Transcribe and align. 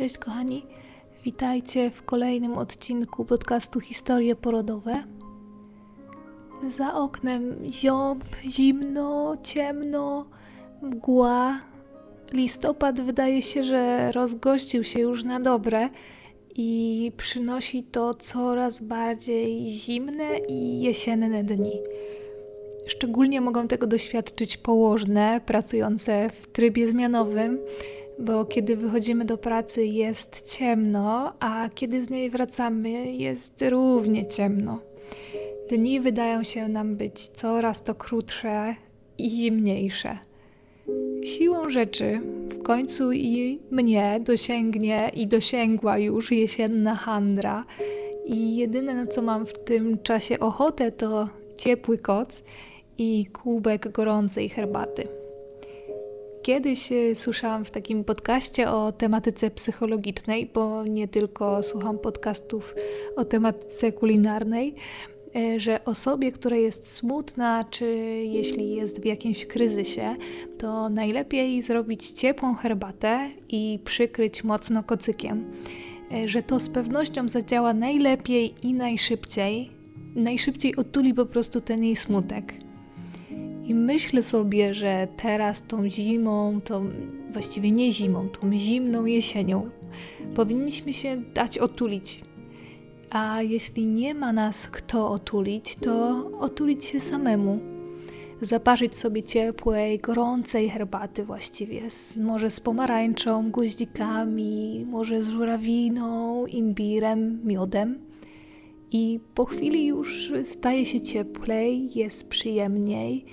Cześć 0.00 0.18
kochani, 0.18 0.66
witajcie 1.24 1.90
w 1.90 2.02
kolejnym 2.02 2.52
odcinku 2.58 3.24
podcastu 3.24 3.80
Historie 3.80 4.36
Porodowe. 4.36 5.04
Za 6.68 6.94
oknem 6.94 7.56
ziąb, 7.70 8.24
zimno, 8.44 9.36
ciemno, 9.42 10.26
mgła. 10.82 11.60
Listopad 12.32 13.00
wydaje 13.00 13.42
się, 13.42 13.64
że 13.64 14.12
rozgościł 14.12 14.84
się 14.84 15.00
już 15.00 15.24
na 15.24 15.40
dobre 15.40 15.88
i 16.56 17.12
przynosi 17.16 17.82
to 17.82 18.14
coraz 18.14 18.80
bardziej 18.80 19.68
zimne 19.68 20.38
i 20.48 20.80
jesienne 20.80 21.44
dni. 21.44 21.80
Szczególnie 22.86 23.40
mogą 23.40 23.68
tego 23.68 23.86
doświadczyć 23.86 24.56
położne 24.56 25.40
pracujące 25.46 26.28
w 26.30 26.46
trybie 26.46 26.88
zmianowym 26.88 27.58
bo 28.20 28.44
kiedy 28.44 28.76
wychodzimy 28.76 29.24
do 29.24 29.38
pracy 29.38 29.86
jest 29.86 30.56
ciemno, 30.56 31.32
a 31.40 31.68
kiedy 31.74 32.04
z 32.04 32.10
niej 32.10 32.30
wracamy 32.30 33.12
jest 33.12 33.64
równie 33.68 34.26
ciemno. 34.26 34.78
Dni 35.70 36.00
wydają 36.00 36.42
się 36.42 36.68
nam 36.68 36.96
być 36.96 37.28
coraz 37.28 37.82
to 37.82 37.94
krótsze 37.94 38.74
i 39.18 39.30
zimniejsze. 39.30 40.18
Siłą 41.24 41.68
rzeczy 41.68 42.20
w 42.48 42.62
końcu 42.62 43.12
i 43.12 43.60
mnie 43.70 44.20
dosięgnie 44.24 45.10
i 45.14 45.26
dosięgła 45.26 45.98
już 45.98 46.32
jesienna 46.32 46.94
handra, 46.94 47.64
i 48.26 48.56
jedyne 48.56 48.94
na 48.94 49.06
co 49.06 49.22
mam 49.22 49.46
w 49.46 49.58
tym 49.58 49.98
czasie 50.02 50.40
ochotę 50.40 50.92
to 50.92 51.28
ciepły 51.56 51.98
koc 51.98 52.42
i 52.98 53.26
kubek 53.26 53.92
gorącej 53.92 54.48
herbaty. 54.48 55.19
Kiedyś 56.42 56.92
e, 56.92 57.14
słyszałam 57.14 57.64
w 57.64 57.70
takim 57.70 58.04
podcaście 58.04 58.70
o 58.70 58.92
tematyce 58.92 59.50
psychologicznej, 59.50 60.50
bo 60.54 60.84
nie 60.84 61.08
tylko 61.08 61.62
słucham 61.62 61.98
podcastów 61.98 62.74
o 63.16 63.24
tematyce 63.24 63.92
kulinarnej, 63.92 64.74
e, 65.36 65.60
że 65.60 65.84
osobie, 65.84 66.32
która 66.32 66.56
jest 66.56 66.92
smutna, 66.92 67.64
czy 67.70 67.86
jeśli 68.24 68.74
jest 68.74 69.02
w 69.02 69.04
jakimś 69.04 69.46
kryzysie, 69.46 70.16
to 70.58 70.88
najlepiej 70.88 71.62
zrobić 71.62 72.10
ciepłą 72.10 72.54
herbatę 72.54 73.30
i 73.48 73.78
przykryć 73.84 74.44
mocno 74.44 74.82
kocykiem. 74.82 75.44
E, 76.12 76.28
że 76.28 76.42
to 76.42 76.60
z 76.60 76.68
pewnością 76.68 77.28
zadziała 77.28 77.74
najlepiej 77.74 78.54
i 78.62 78.74
najszybciej. 78.74 79.70
Najszybciej 80.14 80.76
otuli 80.76 81.14
po 81.14 81.26
prostu 81.26 81.60
ten 81.60 81.84
jej 81.84 81.96
smutek. 81.96 82.69
I 83.70 83.74
myślę 83.74 84.22
sobie, 84.22 84.74
że 84.74 85.08
teraz 85.16 85.62
tą 85.62 85.88
zimą, 85.88 86.60
tą 86.60 86.90
właściwie 87.28 87.70
nie 87.70 87.92
zimą, 87.92 88.28
tą 88.28 88.56
zimną 88.56 89.04
jesienią 89.04 89.70
powinniśmy 90.34 90.92
się 90.92 91.22
dać 91.34 91.58
otulić. 91.58 92.20
A 93.10 93.42
jeśli 93.42 93.86
nie 93.86 94.14
ma 94.14 94.32
nas 94.32 94.66
kto 94.66 95.10
otulić, 95.10 95.76
to 95.76 96.26
otulić 96.38 96.84
się 96.84 97.00
samemu. 97.00 97.58
Zaparzyć 98.40 98.96
sobie 98.96 99.22
ciepłej, 99.22 99.98
gorącej 99.98 100.70
herbaty 100.70 101.24
właściwie, 101.24 101.90
z, 101.90 102.16
może 102.16 102.50
z 102.50 102.60
pomarańczą, 102.60 103.50
goździkami, 103.50 104.86
może 104.88 105.22
z 105.22 105.28
żurawiną, 105.28 106.46
imbirem, 106.46 107.40
miodem. 107.44 107.98
I 108.92 109.20
po 109.34 109.44
chwili 109.44 109.86
już 109.86 110.32
staje 110.44 110.86
się 110.86 111.00
cieplej, 111.00 111.90
jest 111.94 112.28
przyjemniej 112.28 113.24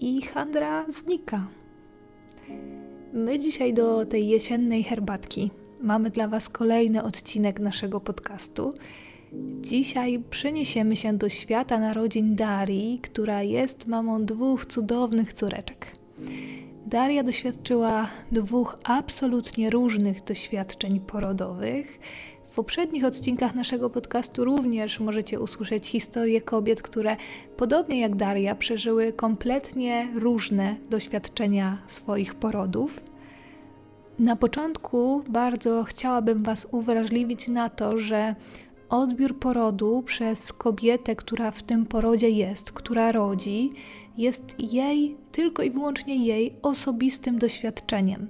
i 0.00 0.22
handra 0.22 0.84
znika. 0.88 1.46
My 3.12 3.38
dzisiaj 3.38 3.74
do 3.74 4.06
tej 4.06 4.28
jesiennej 4.28 4.84
herbatki 4.84 5.50
mamy 5.80 6.10
dla 6.10 6.28
Was 6.28 6.48
kolejny 6.48 7.02
odcinek 7.02 7.60
naszego 7.60 8.00
podcastu. 8.00 8.72
Dzisiaj 9.60 10.22
przeniesiemy 10.30 10.96
się 10.96 11.12
do 11.12 11.28
świata 11.28 11.78
narodzin 11.78 12.36
Darii, 12.36 12.98
która 12.98 13.42
jest 13.42 13.86
mamą 13.86 14.24
dwóch 14.24 14.66
cudownych 14.66 15.32
córeczek. 15.32 15.92
Daria 16.86 17.22
doświadczyła 17.22 18.08
dwóch 18.32 18.78
absolutnie 18.84 19.70
różnych 19.70 20.24
doświadczeń 20.24 21.00
porodowych. 21.00 21.98
W 22.46 22.54
poprzednich 22.54 23.04
odcinkach 23.04 23.54
naszego 23.54 23.90
podcastu 23.90 24.44
również 24.44 25.00
możecie 25.00 25.40
usłyszeć 25.40 25.86
historie 25.86 26.40
kobiet, 26.40 26.82
które 26.82 27.16
podobnie 27.56 28.00
jak 28.00 28.16
Daria 28.16 28.54
przeżyły 28.54 29.12
kompletnie 29.12 30.08
różne 30.14 30.76
doświadczenia 30.90 31.82
swoich 31.86 32.34
porodów. 32.34 33.04
Na 34.18 34.36
początku 34.36 35.22
bardzo 35.28 35.84
chciałabym 35.84 36.42
Was 36.42 36.66
uwrażliwić 36.70 37.48
na 37.48 37.68
to, 37.68 37.98
że 37.98 38.34
odbiór 38.88 39.38
porodu 39.38 40.02
przez 40.02 40.52
kobietę, 40.52 41.16
która 41.16 41.50
w 41.50 41.62
tym 41.62 41.86
porodzie 41.86 42.30
jest, 42.30 42.72
która 42.72 43.12
rodzi, 43.12 43.72
jest 44.16 44.54
jej, 44.58 45.16
tylko 45.32 45.62
i 45.62 45.70
wyłącznie 45.70 46.26
jej 46.26 46.56
osobistym 46.62 47.38
doświadczeniem. 47.38 48.28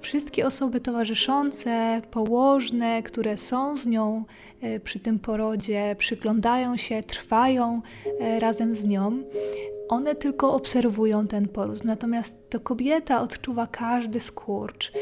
Wszystkie 0.00 0.46
osoby 0.46 0.80
towarzyszące, 0.80 2.02
położne, 2.10 3.02
które 3.02 3.36
są 3.36 3.76
z 3.76 3.86
nią 3.86 4.24
e, 4.60 4.80
przy 4.80 5.00
tym 5.00 5.18
porodzie, 5.18 5.96
przyglądają 5.98 6.76
się, 6.76 7.02
trwają 7.02 7.82
e, 8.20 8.40
razem 8.40 8.74
z 8.74 8.84
nią, 8.84 9.22
one 9.88 10.14
tylko 10.14 10.54
obserwują 10.54 11.26
ten 11.26 11.48
poród, 11.48 11.84
natomiast 11.84 12.50
to 12.50 12.60
kobieta 12.60 13.20
odczuwa 13.20 13.66
każdy 13.66 14.20
skurcz 14.20 14.92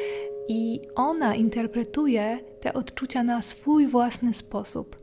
i 0.48 0.80
ona 0.94 1.34
interpretuje 1.34 2.38
te 2.60 2.72
odczucia 2.72 3.22
na 3.22 3.42
swój 3.42 3.86
własny 3.86 4.34
sposób. 4.34 4.96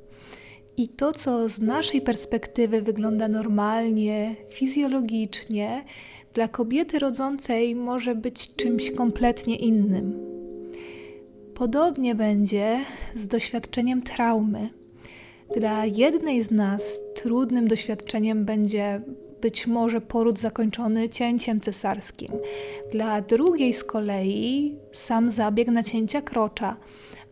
I 0.78 0.90
to, 0.90 1.13
co 1.13 1.50
z 1.50 1.59
naszej 1.59 2.01
perspektywy 2.01 2.81
wygląda 2.81 3.28
normalnie, 3.28 4.35
fizjologicznie, 4.50 5.84
dla 6.34 6.47
kobiety 6.47 7.00
rodzącej 7.00 7.75
może 7.75 8.16
być 8.16 8.56
czymś 8.56 8.92
kompletnie 8.92 9.56
innym. 9.56 10.31
Podobnie 11.56 12.16
będzie 12.16 12.80
z 13.14 13.28
doświadczeniem 13.28 14.02
traumy. 14.02 14.69
Dla 15.56 15.86
jednej 15.86 16.44
z 16.44 16.52
nas 16.52 17.02
trudnym 17.16 17.68
doświadczeniem 17.68 18.46
będzie 18.46 19.02
być 19.42 19.68
może 19.68 20.02
poród 20.02 20.40
zakończony 20.40 21.09
cięciem 21.09 21.62
cesarskim. 21.62 22.31
Dla 22.92 23.22
drugiej 23.22 23.74
z 23.74 23.84
kolei 23.84 24.75
sam 24.92 25.31
zabieg 25.31 25.68
nacięcia 25.68 26.22
krocza, 26.22 26.78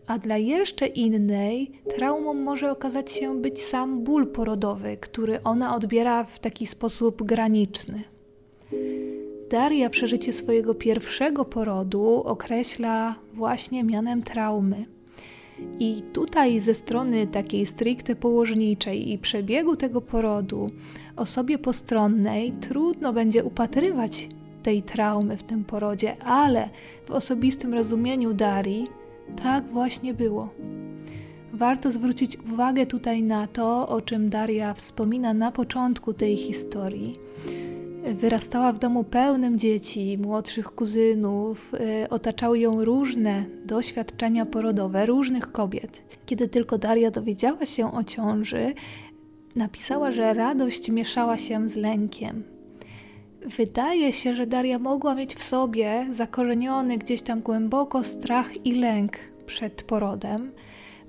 a 0.07 0.17
dla 0.17 0.37
jeszcze 0.37 0.87
innej 0.87 1.71
traumą 1.97 2.33
może 2.33 2.71
okazać 2.71 3.11
się 3.11 3.41
być 3.41 3.61
sam 3.61 4.03
ból 4.03 4.27
porodowy, 4.27 4.97
który 4.97 5.43
ona 5.43 5.75
odbiera 5.75 6.23
w 6.23 6.39
taki 6.39 6.67
sposób 6.67 7.23
graniczny. 7.23 8.03
Daria 9.49 9.89
przeżycie 9.89 10.33
swojego 10.33 10.75
pierwszego 10.75 11.45
porodu 11.45 12.23
określa 12.25 13.15
właśnie 13.33 13.83
mianem 13.83 14.23
traumy. 14.23 14.85
I 15.79 16.01
tutaj 16.13 16.59
ze 16.59 16.73
strony 16.73 17.27
takiej 17.27 17.65
stricte 17.65 18.15
położniczej 18.15 19.11
i 19.11 19.17
przebiegu 19.17 19.75
tego 19.75 20.01
porodu 20.01 20.67
osobie 21.15 21.57
postronnej 21.57 22.51
trudno 22.51 23.13
będzie 23.13 23.43
upatrywać 23.43 24.29
tej 24.63 24.81
traumy 24.81 25.37
w 25.37 25.43
tym 25.43 25.63
porodzie, 25.63 26.23
ale 26.23 26.69
w 27.05 27.11
osobistym 27.11 27.73
rozumieniu 27.73 28.33
Darii 28.33 28.87
tak 29.43 29.67
właśnie 29.67 30.13
było. 30.13 30.49
Warto 31.53 31.91
zwrócić 31.91 32.37
uwagę 32.37 32.85
tutaj 32.85 33.23
na 33.23 33.47
to, 33.47 33.87
o 33.87 34.01
czym 34.01 34.29
Daria 34.29 34.73
wspomina 34.73 35.33
na 35.33 35.51
początku 35.51 36.13
tej 36.13 36.37
historii 36.37 37.13
Wyrastała 38.13 38.73
w 38.73 38.79
domu 38.79 39.03
pełnym 39.03 39.57
dzieci, 39.57 40.17
młodszych 40.17 40.65
kuzynów, 40.65 41.73
y, 41.73 42.09
otaczały 42.09 42.59
ją 42.59 42.85
różne 42.85 43.45
doświadczenia 43.65 44.45
porodowe 44.45 45.05
różnych 45.05 45.51
kobiet. 45.51 46.01
Kiedy 46.25 46.47
tylko 46.47 46.77
Daria 46.77 47.11
dowiedziała 47.11 47.65
się 47.65 47.93
o 47.93 48.03
ciąży, 48.03 48.73
napisała, 49.55 50.11
że 50.11 50.33
radość 50.33 50.89
mieszała 50.89 51.37
się 51.37 51.69
z 51.69 51.75
lękiem. 51.75 52.43
Wydaje 53.57 54.13
się, 54.13 54.33
że 54.35 54.47
Daria 54.47 54.79
mogła 54.79 55.15
mieć 55.15 55.35
w 55.35 55.43
sobie 55.43 56.07
zakorzeniony 56.09 56.97
gdzieś 56.97 57.21
tam 57.21 57.41
głęboko 57.41 58.03
strach 58.03 58.65
i 58.65 58.71
lęk 58.71 59.17
przed 59.45 59.83
porodem. 59.83 60.51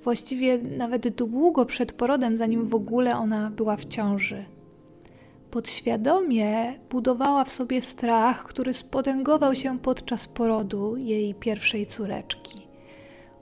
Właściwie 0.05 0.59
nawet 0.59 1.09
długo 1.09 1.65
przed 1.65 1.93
porodem, 1.93 2.37
zanim 2.37 2.67
w 2.67 2.75
ogóle 2.75 3.17
ona 3.17 3.51
była 3.51 3.77
w 3.77 3.85
ciąży 3.85 4.45
podświadomie 5.51 6.79
budowała 6.91 7.45
w 7.45 7.53
sobie 7.53 7.83
strach, 7.83 8.45
który 8.45 8.75
spotęgował 8.75 9.55
się 9.55 9.79
podczas 9.79 10.27
porodu 10.27 10.97
jej 10.97 11.35
pierwszej 11.35 11.87
córeczki. 11.87 12.67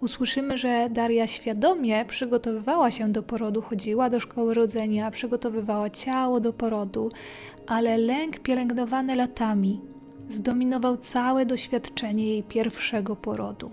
Usłyszymy, 0.01 0.59
że 0.59 0.89
Daria 0.91 1.27
świadomie 1.27 2.05
przygotowywała 2.05 2.91
się 2.91 3.13
do 3.13 3.23
porodu, 3.23 3.63
chodziła 3.63 4.11
do 4.11 4.21
szkoły 4.21 4.55
rodzenia, 4.55 5.11
przygotowywała 5.11 5.91
ciało 5.91 6.41
do 6.41 6.53
porodu, 6.53 7.11
ale 7.67 7.99
lęk 7.99 8.39
pielęgnowany 8.39 9.17
latami 9.17 9.81
zdominował 10.29 10.97
całe 10.97 11.47
doświadczenie 11.47 12.27
jej 12.27 12.43
pierwszego 12.43 13.17
porodu. 13.17 13.71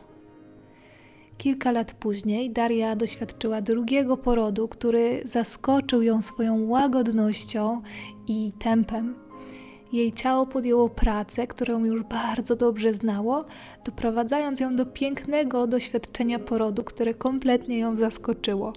Kilka 1.37 1.71
lat 1.71 1.93
później 1.93 2.51
Daria 2.51 2.95
doświadczyła 2.95 3.61
drugiego 3.61 4.17
porodu, 4.17 4.67
który 4.67 5.21
zaskoczył 5.25 6.01
ją 6.01 6.21
swoją 6.21 6.67
łagodnością 6.67 7.81
i 8.27 8.51
tempem. 8.59 9.15
Jej 9.93 10.11
ciało 10.13 10.45
podjęło 10.45 10.89
pracę, 10.89 11.47
którą 11.47 11.85
już 11.85 12.03
bardzo 12.03 12.55
dobrze 12.55 12.93
znało, 12.93 13.45
doprowadzając 13.85 14.59
ją 14.59 14.75
do 14.75 14.85
pięknego 14.85 15.67
doświadczenia 15.67 16.39
porodu, 16.39 16.83
które 16.83 17.13
kompletnie 17.13 17.79
ją 17.79 17.95
zaskoczyło. 17.95 18.73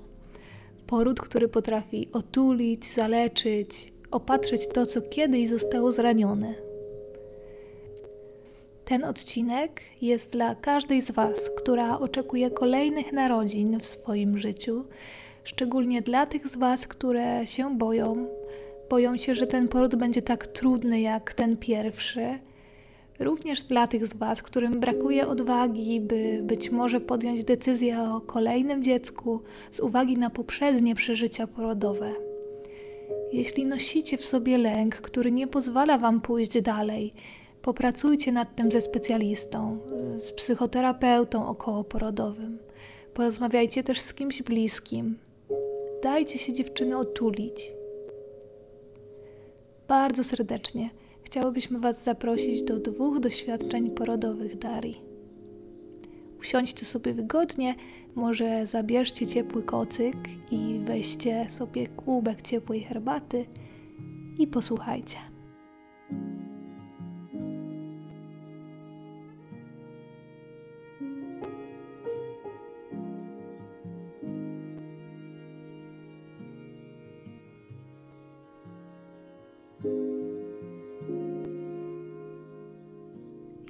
Poród, 0.86 1.20
który 1.20 1.48
potrafi 1.48 2.08
otulić, 2.12 2.94
zaleczyć, 2.94 3.92
opatrzyć 4.10 4.68
to, 4.68 4.86
co 4.86 5.00
kiedyś 5.02 5.48
zostało 5.48 5.92
zranione. 5.92 6.67
Ten 8.88 9.04
odcinek 9.04 9.80
jest 10.02 10.32
dla 10.32 10.54
każdej 10.54 11.02
z 11.02 11.10
Was, 11.10 11.50
która 11.56 11.98
oczekuje 11.98 12.50
kolejnych 12.50 13.12
narodzin 13.12 13.80
w 13.80 13.86
swoim 13.86 14.38
życiu, 14.38 14.84
szczególnie 15.44 16.02
dla 16.02 16.26
tych 16.26 16.48
z 16.48 16.56
Was, 16.56 16.86
które 16.86 17.46
się 17.46 17.78
boją, 17.78 18.28
boją 18.90 19.16
się, 19.16 19.34
że 19.34 19.46
ten 19.46 19.68
poród 19.68 19.96
będzie 19.96 20.22
tak 20.22 20.46
trudny 20.46 21.00
jak 21.00 21.34
ten 21.34 21.56
pierwszy. 21.56 22.38
Również 23.18 23.62
dla 23.62 23.86
tych 23.86 24.06
z 24.06 24.16
Was, 24.16 24.42
którym 24.42 24.80
brakuje 24.80 25.28
odwagi, 25.28 26.00
by 26.00 26.40
być 26.42 26.70
może 26.70 27.00
podjąć 27.00 27.44
decyzję 27.44 28.00
o 28.00 28.20
kolejnym 28.20 28.82
dziecku 28.82 29.42
z 29.70 29.80
uwagi 29.80 30.18
na 30.18 30.30
poprzednie 30.30 30.94
przeżycia 30.94 31.46
porodowe. 31.46 32.12
Jeśli 33.32 33.66
nosicie 33.66 34.16
w 34.16 34.24
sobie 34.24 34.58
lęk, 34.58 34.94
który 34.96 35.30
nie 35.30 35.46
pozwala 35.46 35.98
Wam 35.98 36.20
pójść 36.20 36.60
dalej, 36.60 37.14
popracujcie 37.62 38.32
nad 38.32 38.56
tym 38.56 38.70
ze 38.70 38.80
specjalistą, 38.80 39.78
z 40.18 40.32
psychoterapeutą 40.32 41.48
okołoporodowym. 41.48 42.58
Porozmawiajcie 43.14 43.82
też 43.82 44.00
z 44.00 44.14
kimś 44.14 44.42
bliskim. 44.42 45.18
Dajcie 46.02 46.38
się 46.38 46.52
dziewczyny 46.52 46.96
otulić. 46.96 47.72
Bardzo 49.88 50.24
serdecznie 50.24 50.90
chciałobyśmy 51.22 51.78
Was 51.78 52.04
zaprosić 52.04 52.62
do 52.62 52.78
dwóch 52.78 53.20
doświadczeń 53.20 53.90
porodowych 53.90 54.58
Darii. 54.58 55.02
Usiądźcie 56.40 56.84
sobie 56.84 57.14
wygodnie, 57.14 57.74
może 58.14 58.66
zabierzcie 58.66 59.26
ciepły 59.26 59.62
kocyk 59.62 60.16
i 60.50 60.80
weźcie 60.84 61.46
sobie 61.50 61.86
kubek 61.86 62.42
ciepłej 62.42 62.80
herbaty 62.80 63.46
i 64.38 64.46
posłuchajcie. 64.46 65.18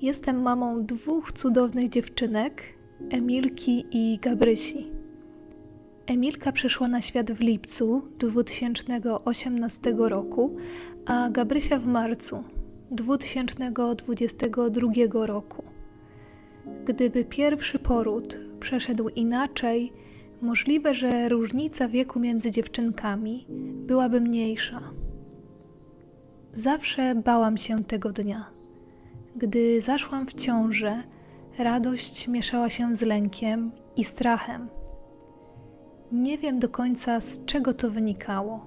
Jestem 0.08 0.42
mamą 0.42 0.86
dwóch 0.86 1.32
cudownych 1.32 1.88
dziewczynek, 1.88 2.62
Emilki 3.10 3.84
i 3.90 4.18
Gabrysi. 4.22 4.90
Emilka 6.06 6.52
przyszła 6.52 6.88
na 6.88 7.00
świat 7.00 7.32
w 7.32 7.40
lipcu 7.40 8.02
2018 8.18 9.94
roku, 9.98 10.56
a 11.06 11.30
Gabrysia 11.30 11.78
w 11.78 11.86
marcu 11.86 12.44
2022 12.90 15.26
roku. 15.26 15.62
Gdyby 16.84 17.24
pierwszy 17.24 17.78
poród 17.78 18.38
przeszedł 18.60 19.08
inaczej, 19.08 19.92
możliwe, 20.42 20.94
że 20.94 21.28
różnica 21.28 21.88
wieku 21.88 22.20
między 22.20 22.50
dziewczynkami 22.50 23.46
byłaby 23.86 24.20
mniejsza. 24.20 24.80
Zawsze 26.52 27.14
bałam 27.14 27.56
się 27.56 27.84
tego 27.84 28.12
dnia 28.12 28.57
gdy 29.38 29.80
zaszłam 29.80 30.26
w 30.26 30.34
ciążę, 30.34 31.02
radość 31.58 32.28
mieszała 32.28 32.70
się 32.70 32.96
z 32.96 33.02
lękiem 33.02 33.72
i 33.96 34.04
strachem. 34.04 34.68
Nie 36.12 36.38
wiem 36.38 36.58
do 36.58 36.68
końca, 36.68 37.20
z 37.20 37.44
czego 37.44 37.74
to 37.74 37.90
wynikało. 37.90 38.66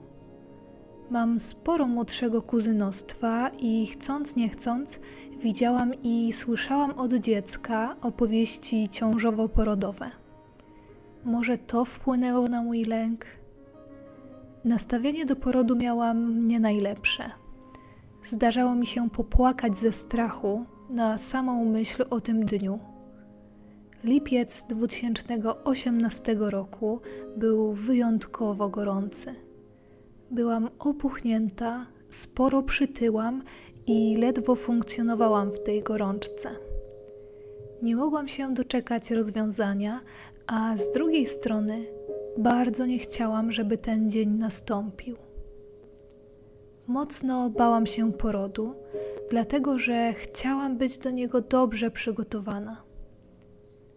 Mam 1.09 1.39
sporo 1.39 1.87
młodszego 1.87 2.41
kuzynostwa 2.41 3.49
i 3.59 3.87
chcąc 3.87 4.35
nie 4.35 4.49
chcąc, 4.49 4.99
widziałam 5.39 5.93
i 6.03 6.33
słyszałam 6.33 6.91
od 6.91 7.13
dziecka 7.13 7.95
opowieści 8.01 8.89
ciążowo-porodowe. 8.89 10.09
Może 11.25 11.57
to 11.57 11.85
wpłynęło 11.85 12.47
na 12.47 12.63
mój 12.63 12.83
lęk? 12.85 13.25
Nastawienie 14.65 15.25
do 15.25 15.35
porodu 15.35 15.75
miałam 15.75 16.47
nie 16.47 16.59
najlepsze. 16.59 17.40
Zdarzało 18.23 18.75
mi 18.75 18.87
się 18.87 19.09
popłakać 19.09 19.77
ze 19.77 19.91
strachu 19.91 20.65
na 20.89 21.17
samą 21.17 21.65
myśl 21.65 22.05
o 22.09 22.21
tym 22.21 22.45
dniu. 22.45 22.79
Lipiec 24.03 24.65
2018 24.69 26.35
roku 26.39 26.99
był 27.37 27.73
wyjątkowo 27.73 28.69
gorący. 28.69 29.35
Byłam 30.31 30.69
opuchnięta, 30.79 31.85
sporo 32.09 32.63
przytyłam 32.63 33.43
i 33.87 34.17
ledwo 34.17 34.55
funkcjonowałam 34.55 35.51
w 35.51 35.63
tej 35.63 35.83
gorączce. 35.83 36.49
Nie 37.81 37.95
mogłam 37.95 38.27
się 38.27 38.53
doczekać 38.53 39.11
rozwiązania, 39.11 40.01
a 40.47 40.77
z 40.77 40.91
drugiej 40.91 41.25
strony 41.25 41.85
bardzo 42.37 42.85
nie 42.85 42.99
chciałam, 42.99 43.51
żeby 43.51 43.77
ten 43.77 44.09
dzień 44.09 44.29
nastąpił. 44.29 45.30
Mocno 46.91 47.49
bałam 47.49 47.85
się 47.85 48.13
porodu, 48.13 48.75
dlatego 49.29 49.79
że 49.79 50.13
chciałam 50.13 50.77
być 50.77 50.97
do 50.97 51.09
niego 51.09 51.41
dobrze 51.41 51.91
przygotowana. 51.91 52.83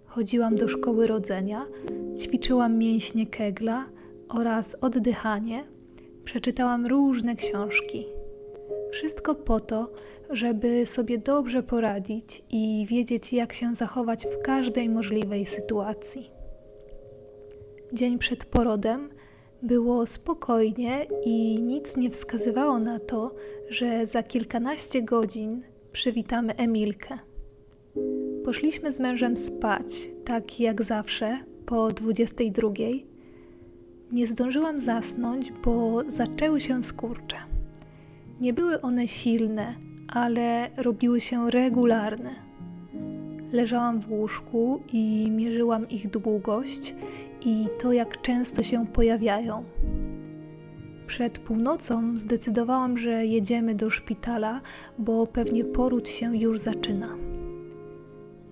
Chodziłam 0.07 0.57
do 0.57 0.69
szkoły 0.69 1.07
rodzenia, 1.07 1.67
ćwiczyłam 2.19 2.79
mięśnie 2.79 3.27
kegla 3.27 3.87
oraz 4.29 4.77
oddychanie, 4.81 5.65
przeczytałam 6.25 6.87
różne 6.87 7.37
książki. 7.37 8.07
Wszystko 8.93 9.35
po 9.35 9.61
to, 9.61 9.93
żeby 10.31 10.87
sobie 10.87 11.19
dobrze 11.19 11.63
poradzić 11.63 12.43
i 12.51 12.87
wiedzieć, 12.89 13.33
jak 13.33 13.53
się 13.53 13.75
zachować 13.75 14.27
w 14.27 14.43
każdej 14.43 14.89
możliwej 14.89 15.47
sytuacji. 15.47 16.31
Dzień 17.93 18.19
przed 18.19 18.45
porodem 18.45 19.14
było 19.63 20.07
spokojnie 20.07 21.07
i 21.25 21.63
nic 21.63 21.97
nie 21.97 22.11
wskazywało 22.11 22.79
na 22.79 22.99
to, 22.99 23.35
że 23.69 24.07
za 24.07 24.23
kilkanaście 24.23 25.03
godzin 25.03 25.63
przywitamy 25.93 26.57
Emilkę. 26.57 27.19
Poszliśmy 28.45 28.93
z 28.93 29.01
mężem 29.01 29.37
spać, 29.37 30.11
tak 30.25 30.61
jak 30.61 30.83
zawsze, 30.85 31.39
po 31.67 31.89
22. 31.89 32.69
Nie 34.13 34.27
zdążyłam 34.27 34.81
zasnąć, 34.81 35.53
bo 35.65 36.03
zaczęły 36.09 36.61
się 36.61 36.83
skurcze. 36.83 37.37
Nie 38.41 38.53
były 38.53 38.81
one 38.81 39.09
silne, 39.09 39.75
ale 40.09 40.71
robiły 40.77 41.21
się 41.21 41.51
regularne. 41.51 42.35
Leżałam 43.53 44.01
w 44.01 44.11
łóżku 44.11 44.83
i 44.93 45.31
mierzyłam 45.31 45.89
ich 45.89 46.11
długość 46.11 46.95
i 47.45 47.69
to, 47.79 47.93
jak 47.93 48.23
często 48.23 48.63
się 48.63 48.87
pojawiają. 48.87 49.65
Przed 51.07 51.39
północą 51.39 52.17
zdecydowałam, 52.17 52.97
że 52.97 53.27
jedziemy 53.27 53.75
do 53.75 53.91
szpitala, 53.91 54.61
bo 54.99 55.27
pewnie 55.27 55.65
poród 55.65 56.09
się 56.09 56.37
już 56.37 56.61
zaczyna. 56.61 57.09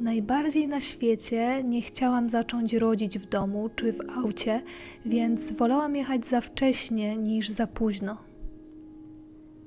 Najbardziej 0.00 0.68
na 0.68 0.80
świecie 0.80 1.64
nie 1.64 1.82
chciałam 1.82 2.28
zacząć 2.28 2.74
rodzić 2.74 3.18
w 3.18 3.28
domu 3.28 3.70
czy 3.76 3.92
w 3.92 4.00
aucie, 4.16 4.62
więc 5.06 5.52
wolałam 5.52 5.96
jechać 5.96 6.26
za 6.26 6.40
wcześnie 6.40 7.16
niż 7.16 7.48
za 7.48 7.66
późno. 7.66 8.16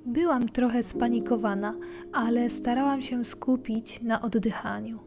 Byłam 0.05 0.49
trochę 0.49 0.83
spanikowana, 0.83 1.75
ale 2.13 2.49
starałam 2.49 3.01
się 3.01 3.25
skupić 3.25 4.01
na 4.01 4.21
oddychaniu. 4.21 5.04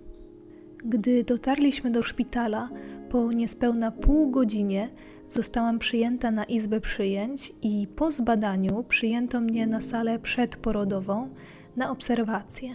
Gdy 0.85 1.25
dotarliśmy 1.25 1.91
do 1.91 2.03
szpitala, 2.03 2.69
po 3.09 3.33
niespełna 3.33 3.91
pół 3.91 4.31
godzinie 4.31 4.89
zostałam 5.29 5.79
przyjęta 5.79 6.31
na 6.31 6.45
izbę 6.45 6.81
przyjęć 6.81 7.53
i 7.63 7.87
po 7.97 8.11
zbadaniu 8.11 8.85
przyjęto 8.85 9.41
mnie 9.41 9.67
na 9.67 9.81
salę 9.81 10.19
przedporodową 10.19 11.29
na 11.77 11.91
obserwację. 11.91 12.75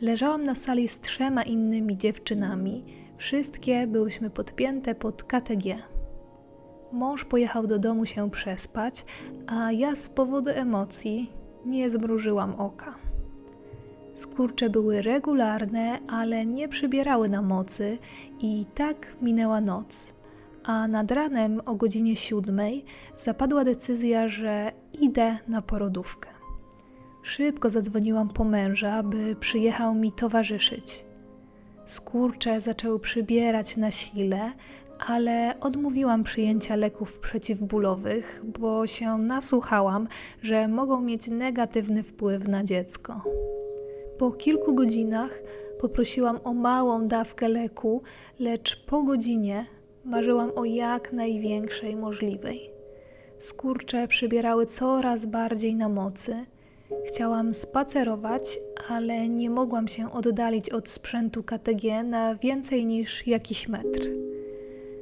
Leżałam 0.00 0.44
na 0.44 0.54
sali 0.54 0.88
z 0.88 1.00
trzema 1.00 1.42
innymi 1.42 1.96
dziewczynami, 1.98 2.84
wszystkie 3.16 3.86
byłyśmy 3.86 4.30
podpięte 4.30 4.94
pod 4.94 5.22
KTG. 5.22 5.76
Mąż 6.92 7.24
pojechał 7.24 7.66
do 7.66 7.78
domu 7.78 8.06
się 8.06 8.30
przespać, 8.30 9.04
a 9.46 9.72
ja 9.72 9.96
z 9.96 10.08
powodu 10.08 10.50
emocji 10.50 11.32
nie 11.66 11.90
zmrużyłam 11.90 12.54
oka. 12.54 13.11
Skurcze 14.14 14.70
były 14.70 15.02
regularne, 15.02 15.98
ale 16.08 16.46
nie 16.46 16.68
przybierały 16.68 17.28
na 17.28 17.42
mocy 17.42 17.98
i 18.40 18.66
tak 18.74 19.16
minęła 19.22 19.60
noc. 19.60 20.14
A 20.64 20.88
nad 20.88 21.10
ranem 21.10 21.60
o 21.66 21.74
godzinie 21.74 22.16
siódmej 22.16 22.84
zapadła 23.16 23.64
decyzja, 23.64 24.28
że 24.28 24.72
idę 25.00 25.38
na 25.48 25.62
porodówkę. 25.62 26.28
Szybko 27.22 27.70
zadzwoniłam 27.70 28.28
po 28.28 28.44
męża, 28.44 29.02
by 29.02 29.36
przyjechał 29.36 29.94
mi 29.94 30.12
towarzyszyć. 30.12 31.04
Skurcze 31.86 32.60
zaczęły 32.60 33.00
przybierać 33.00 33.76
na 33.76 33.90
sile, 33.90 34.52
ale 35.06 35.54
odmówiłam 35.60 36.22
przyjęcia 36.22 36.76
leków 36.76 37.18
przeciwbólowych, 37.18 38.42
bo 38.58 38.86
się 38.86 39.18
nasłuchałam, 39.18 40.08
że 40.42 40.68
mogą 40.68 41.00
mieć 41.00 41.28
negatywny 41.28 42.02
wpływ 42.02 42.48
na 42.48 42.64
dziecko. 42.64 43.22
Po 44.22 44.32
kilku 44.32 44.74
godzinach 44.74 45.42
poprosiłam 45.80 46.38
o 46.44 46.54
małą 46.54 47.08
dawkę 47.08 47.48
leku, 47.48 48.02
lecz 48.38 48.84
po 48.86 49.02
godzinie 49.02 49.66
marzyłam 50.04 50.52
o 50.56 50.64
jak 50.64 51.12
największej 51.12 51.96
możliwej. 51.96 52.70
Skurcze 53.38 54.08
przybierały 54.08 54.66
coraz 54.66 55.26
bardziej 55.26 55.74
na 55.74 55.88
mocy. 55.88 56.36
Chciałam 57.06 57.54
spacerować, 57.54 58.58
ale 58.88 59.28
nie 59.28 59.50
mogłam 59.50 59.88
się 59.88 60.12
oddalić 60.12 60.70
od 60.70 60.88
sprzętu 60.88 61.42
KTG 61.42 62.02
na 62.02 62.34
więcej 62.34 62.86
niż 62.86 63.26
jakiś 63.26 63.68
metr. 63.68 64.00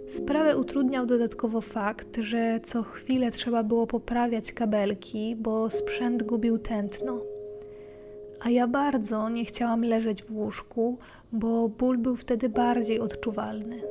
Sprawę 0.06 0.56
utrudniał 0.56 1.06
dodatkowo 1.06 1.60
fakt, 1.60 2.16
że 2.16 2.60
co 2.64 2.82
chwilę 2.82 3.30
trzeba 3.30 3.62
było 3.62 3.86
poprawiać 3.86 4.52
kabelki, 4.52 5.36
bo 5.36 5.70
sprzęt 5.70 6.22
gubił 6.22 6.58
tętno. 6.58 7.29
A 8.40 8.50
ja 8.50 8.68
bardzo 8.68 9.28
nie 9.28 9.44
chciałam 9.44 9.84
leżeć 9.84 10.22
w 10.22 10.36
łóżku, 10.36 10.98
bo 11.32 11.68
ból 11.68 11.98
był 11.98 12.16
wtedy 12.16 12.48
bardziej 12.48 13.00
odczuwalny. 13.00 13.82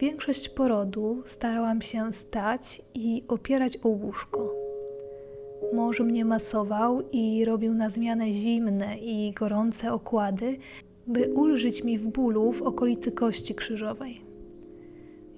Większość 0.00 0.48
porodu 0.48 1.22
starałam 1.24 1.82
się 1.82 2.12
stać 2.12 2.82
i 2.94 3.24
opierać 3.28 3.78
o 3.82 3.88
łóżko. 3.88 4.54
Mąż 5.72 6.00
mnie 6.00 6.24
masował 6.24 7.02
i 7.12 7.44
robił 7.44 7.74
na 7.74 7.90
zmianę 7.90 8.32
zimne 8.32 8.98
i 8.98 9.32
gorące 9.32 9.92
okłady, 9.92 10.56
by 11.06 11.32
ulżyć 11.34 11.84
mi 11.84 11.98
w 11.98 12.08
bólu 12.08 12.52
w 12.52 12.62
okolicy 12.62 13.12
kości 13.12 13.54
krzyżowej. 13.54 14.24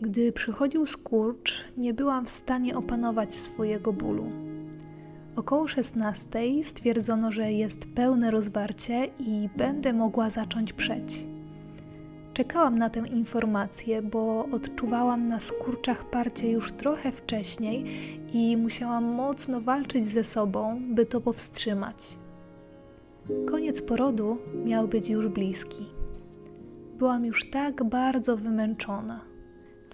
Gdy 0.01 0.33
przychodził 0.33 0.87
skurcz, 0.87 1.65
nie 1.77 1.95
byłam 1.95 2.27
w 2.27 2.31
stanie 2.31 2.77
opanować 2.77 3.35
swojego 3.35 3.93
bólu. 3.93 4.54
Około 5.37 5.69
16 5.69 6.41
stwierdzono, 6.63 7.31
że 7.31 7.53
jest 7.53 7.95
pełne 7.95 8.31
rozwarcie 8.31 9.09
i 9.19 9.49
będę 9.57 9.93
mogła 9.93 10.31
zacząć 10.31 10.73
przeć. 10.73 11.27
Czekałam 12.35 12.79
na 12.79 12.91
tę 12.91 13.01
informację, 13.01 14.03
bo 14.03 14.47
odczuwałam 14.53 15.27
na 15.27 15.41
skurczach 15.41 16.11
parcie 16.11 16.51
już 16.51 16.73
trochę 16.73 17.13
wcześniej 17.13 17.85
i 18.33 18.57
musiałam 18.57 19.05
mocno 19.05 19.61
walczyć 19.61 20.05
ze 20.05 20.25
sobą, 20.25 20.81
by 20.89 21.05
to 21.05 21.21
powstrzymać. 21.21 22.19
Koniec 23.47 23.83
porodu 23.83 24.39
miał 24.65 24.89
być 24.89 25.11
już 25.11 25.29
bliski. 25.29 25.87
Byłam 26.99 27.25
już 27.25 27.51
tak 27.51 27.85
bardzo 27.85 28.37
wymęczona. 28.37 29.21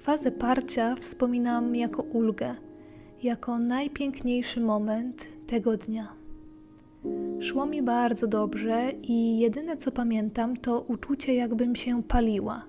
Fazę 0.00 0.32
parcia 0.32 0.94
wspominam 0.94 1.76
jako 1.76 2.02
ulgę, 2.02 2.54
jako 3.22 3.58
najpiękniejszy 3.58 4.60
moment 4.60 5.28
tego 5.46 5.76
dnia. 5.76 6.08
Szło 7.40 7.66
mi 7.66 7.82
bardzo 7.82 8.26
dobrze 8.26 8.92
i 9.02 9.38
jedyne 9.38 9.76
co 9.76 9.92
pamiętam 9.92 10.56
to 10.56 10.80
uczucie, 10.80 11.34
jakbym 11.34 11.76
się 11.76 12.02
paliła. 12.02 12.64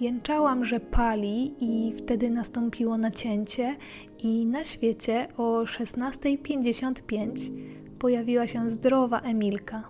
Jęczałam, 0.00 0.64
że 0.64 0.80
pali, 0.80 1.54
i 1.60 1.92
wtedy 1.92 2.30
nastąpiło 2.30 2.98
nacięcie, 2.98 3.76
i 4.18 4.46
na 4.46 4.64
świecie 4.64 5.28
o 5.36 5.62
16.55 5.62 7.50
pojawiła 7.98 8.46
się 8.46 8.70
zdrowa 8.70 9.20
Emilka. 9.20 9.88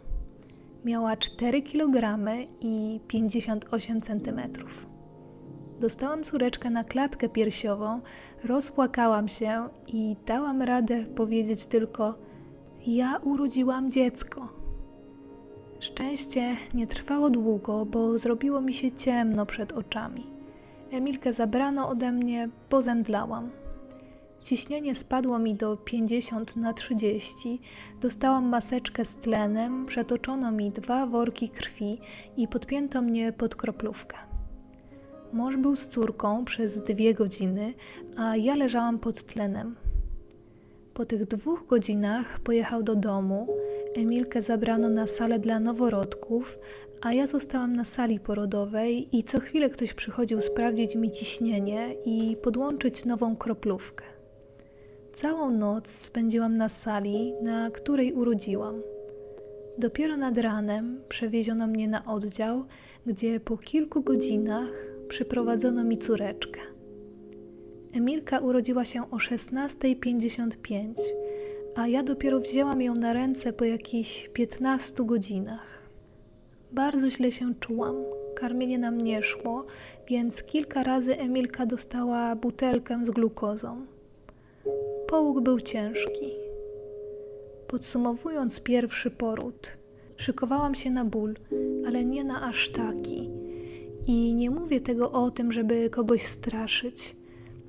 Miała 0.84 1.16
4 1.16 1.62
kg 1.62 2.18
i 2.60 3.00
58 3.08 4.00
cm. 4.00 4.40
Dostałam 5.82 6.24
córeczkę 6.24 6.70
na 6.70 6.84
klatkę 6.84 7.28
piersiową, 7.28 8.00
rozpłakałam 8.44 9.28
się 9.28 9.68
i 9.86 10.16
dałam 10.26 10.62
radę 10.62 11.04
powiedzieć 11.04 11.66
tylko: 11.66 12.14
Ja 12.86 13.20
urodziłam 13.24 13.90
dziecko. 13.90 14.48
Szczęście 15.80 16.56
nie 16.74 16.86
trwało 16.86 17.30
długo, 17.30 17.86
bo 17.86 18.18
zrobiło 18.18 18.60
mi 18.60 18.74
się 18.74 18.92
ciemno 18.92 19.46
przed 19.46 19.72
oczami. 19.72 20.26
Emilkę 20.90 21.32
zabrano 21.32 21.88
ode 21.88 22.12
mnie, 22.12 22.48
bo 22.70 22.82
zemdlałam. 22.82 23.50
Ciśnienie 24.42 24.94
spadło 24.94 25.38
mi 25.38 25.54
do 25.54 25.76
50 25.76 26.56
na 26.56 26.72
30, 26.72 27.60
dostałam 28.00 28.48
maseczkę 28.48 29.04
z 29.04 29.16
tlenem, 29.16 29.86
przetoczono 29.86 30.52
mi 30.52 30.70
dwa 30.70 31.06
worki 31.06 31.48
krwi 31.48 32.00
i 32.36 32.48
podpięto 32.48 33.02
mnie 33.02 33.32
pod 33.32 33.56
kroplówkę. 33.56 34.31
Mąż 35.32 35.56
był 35.56 35.76
z 35.76 35.88
córką 35.88 36.44
przez 36.44 36.80
dwie 36.80 37.14
godziny, 37.14 37.74
a 38.16 38.36
ja 38.36 38.54
leżałam 38.54 38.98
pod 38.98 39.24
tlenem. 39.24 39.76
Po 40.94 41.04
tych 41.04 41.24
dwóch 41.24 41.66
godzinach 41.66 42.40
pojechał 42.40 42.82
do 42.82 42.94
domu. 42.94 43.48
Emilkę 43.94 44.42
zabrano 44.42 44.88
na 44.88 45.06
salę 45.06 45.38
dla 45.38 45.60
noworodków, 45.60 46.58
a 47.00 47.12
ja 47.12 47.26
zostałam 47.26 47.76
na 47.76 47.84
sali 47.84 48.20
porodowej 48.20 49.16
i 49.16 49.24
co 49.24 49.40
chwilę 49.40 49.70
ktoś 49.70 49.94
przychodził 49.94 50.40
sprawdzić 50.40 50.96
mi 50.96 51.10
ciśnienie 51.10 51.94
i 52.04 52.36
podłączyć 52.36 53.04
nową 53.04 53.36
kroplówkę. 53.36 54.04
Całą 55.12 55.50
noc 55.50 55.88
spędziłam 55.90 56.56
na 56.56 56.68
sali, 56.68 57.32
na 57.42 57.70
której 57.70 58.12
urodziłam. 58.12 58.82
Dopiero 59.78 60.16
nad 60.16 60.38
ranem 60.38 61.00
przewieziono 61.08 61.66
mnie 61.66 61.88
na 61.88 62.04
oddział, 62.04 62.64
gdzie 63.06 63.40
po 63.40 63.56
kilku 63.56 64.02
godzinach 64.02 64.91
przyprowadzono 65.12 65.84
mi 65.84 65.98
córeczkę. 65.98 66.60
Emilka 67.94 68.38
urodziła 68.38 68.84
się 68.84 69.10
o 69.10 69.16
16.55, 69.16 70.94
a 71.74 71.88
ja 71.88 72.02
dopiero 72.02 72.40
wzięłam 72.40 72.82
ją 72.82 72.94
na 72.94 73.12
ręce 73.12 73.52
po 73.52 73.64
jakichś 73.64 74.28
15 74.28 75.04
godzinach. 75.04 75.82
Bardzo 76.72 77.10
źle 77.10 77.32
się 77.32 77.54
czułam. 77.60 77.96
Karmienie 78.34 78.78
nam 78.78 78.98
nie 78.98 79.22
szło, 79.22 79.66
więc 80.08 80.42
kilka 80.42 80.82
razy 80.82 81.18
Emilka 81.18 81.66
dostała 81.66 82.36
butelkę 82.36 83.04
z 83.04 83.10
glukozą. 83.10 83.86
Połóg 85.06 85.40
był 85.40 85.60
ciężki. 85.60 86.32
Podsumowując 87.68 88.60
pierwszy 88.60 89.10
poród, 89.10 89.72
szykowałam 90.16 90.74
się 90.74 90.90
na 90.90 91.04
ból, 91.04 91.34
ale 91.86 92.04
nie 92.04 92.24
na 92.24 92.42
aż 92.48 92.70
taki 92.70 93.41
i 94.06 94.34
nie 94.34 94.50
mówię 94.50 94.80
tego 94.80 95.12
o 95.12 95.30
tym, 95.30 95.52
żeby 95.52 95.90
kogoś 95.90 96.22
straszyć. 96.22 97.16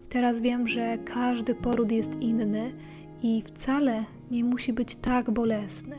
Teraz 0.09 0.41
wiem, 0.41 0.67
że 0.67 0.97
każdy 0.97 1.55
poród 1.55 1.91
jest 1.91 2.21
inny 2.21 2.71
i 3.23 3.43
wcale 3.45 4.03
nie 4.31 4.43
musi 4.43 4.73
być 4.73 4.95
tak 4.95 5.31
bolesny. 5.31 5.95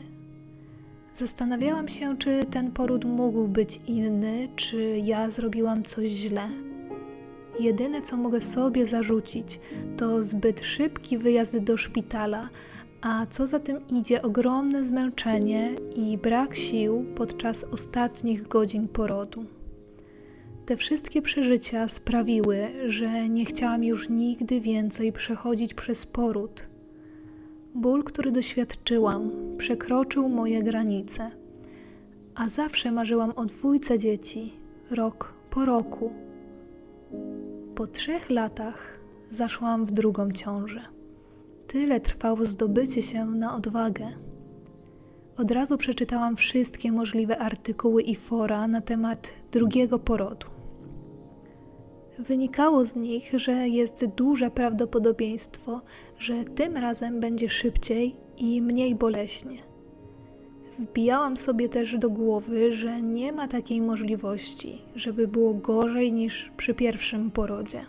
Zastanawiałam 1.13 1.87
się, 1.87 2.17
czy 2.17 2.45
ten 2.45 2.71
poród 2.71 3.05
mógł 3.05 3.47
być 3.47 3.79
inny, 3.87 4.47
czy 4.55 5.01
ja 5.03 5.29
zrobiłam 5.29 5.83
coś 5.83 6.09
źle. 6.09 6.49
Jedyne, 7.59 8.01
co 8.01 8.17
mogę 8.17 8.41
sobie 8.41 8.85
zarzucić, 8.85 9.59
to 9.97 10.23
zbyt 10.23 10.65
szybki 10.65 11.17
wyjazd 11.17 11.57
do 11.57 11.77
szpitala, 11.77 12.49
a 13.01 13.25
co 13.25 13.47
za 13.47 13.59
tym 13.59 13.87
idzie 13.87 14.21
ogromne 14.21 14.83
zmęczenie 14.83 15.75
i 15.95 16.17
brak 16.17 16.55
sił 16.55 17.05
podczas 17.15 17.63
ostatnich 17.63 18.47
godzin 18.47 18.87
porodu. 18.87 19.45
Te 20.65 20.77
wszystkie 20.77 21.21
przeżycia 21.21 21.87
sprawiły, 21.87 22.67
że 22.87 23.29
nie 23.29 23.45
chciałam 23.45 23.83
już 23.83 24.09
nigdy 24.09 24.61
więcej 24.61 25.11
przechodzić 25.11 25.73
przez 25.73 26.05
poród. 26.05 26.65
Ból, 27.75 28.03
który 28.03 28.31
doświadczyłam, 28.31 29.31
przekroczył 29.57 30.29
moje 30.29 30.63
granice, 30.63 31.31
a 32.35 32.49
zawsze 32.49 32.91
marzyłam 32.91 33.31
o 33.35 33.45
dwójce 33.45 33.99
dzieci, 33.99 34.53
rok 34.91 35.33
po 35.49 35.65
roku. 35.65 36.13
Po 37.75 37.87
trzech 37.87 38.29
latach 38.29 38.99
zaszłam 39.29 39.85
w 39.85 39.91
drugą 39.91 40.31
ciążę. 40.31 40.81
Tyle 41.67 41.99
trwało 41.99 42.45
zdobycie 42.45 43.01
się 43.01 43.25
na 43.25 43.55
odwagę. 43.55 44.07
Od 45.37 45.51
razu 45.51 45.77
przeczytałam 45.77 46.35
wszystkie 46.35 46.91
możliwe 46.91 47.37
artykuły 47.37 48.01
i 48.01 48.15
fora 48.15 48.67
na 48.67 48.81
temat 48.81 49.33
drugiego 49.51 49.99
porodu. 49.99 50.54
Wynikało 52.19 52.85
z 52.85 52.95
nich, 52.95 53.31
że 53.35 53.67
jest 53.67 54.05
duże 54.05 54.51
prawdopodobieństwo, 54.51 55.81
że 56.19 56.43
tym 56.43 56.77
razem 56.77 57.19
będzie 57.19 57.49
szybciej 57.49 58.15
i 58.37 58.61
mniej 58.61 58.95
boleśnie. 58.95 59.57
Wbijałam 60.79 61.37
sobie 61.37 61.69
też 61.69 61.97
do 61.97 62.09
głowy, 62.09 62.73
że 62.73 63.01
nie 63.01 63.31
ma 63.31 63.47
takiej 63.47 63.81
możliwości, 63.81 64.81
żeby 64.95 65.27
było 65.27 65.53
gorzej 65.53 66.13
niż 66.13 66.51
przy 66.57 66.73
pierwszym 66.73 67.31
porodzie. 67.31 67.85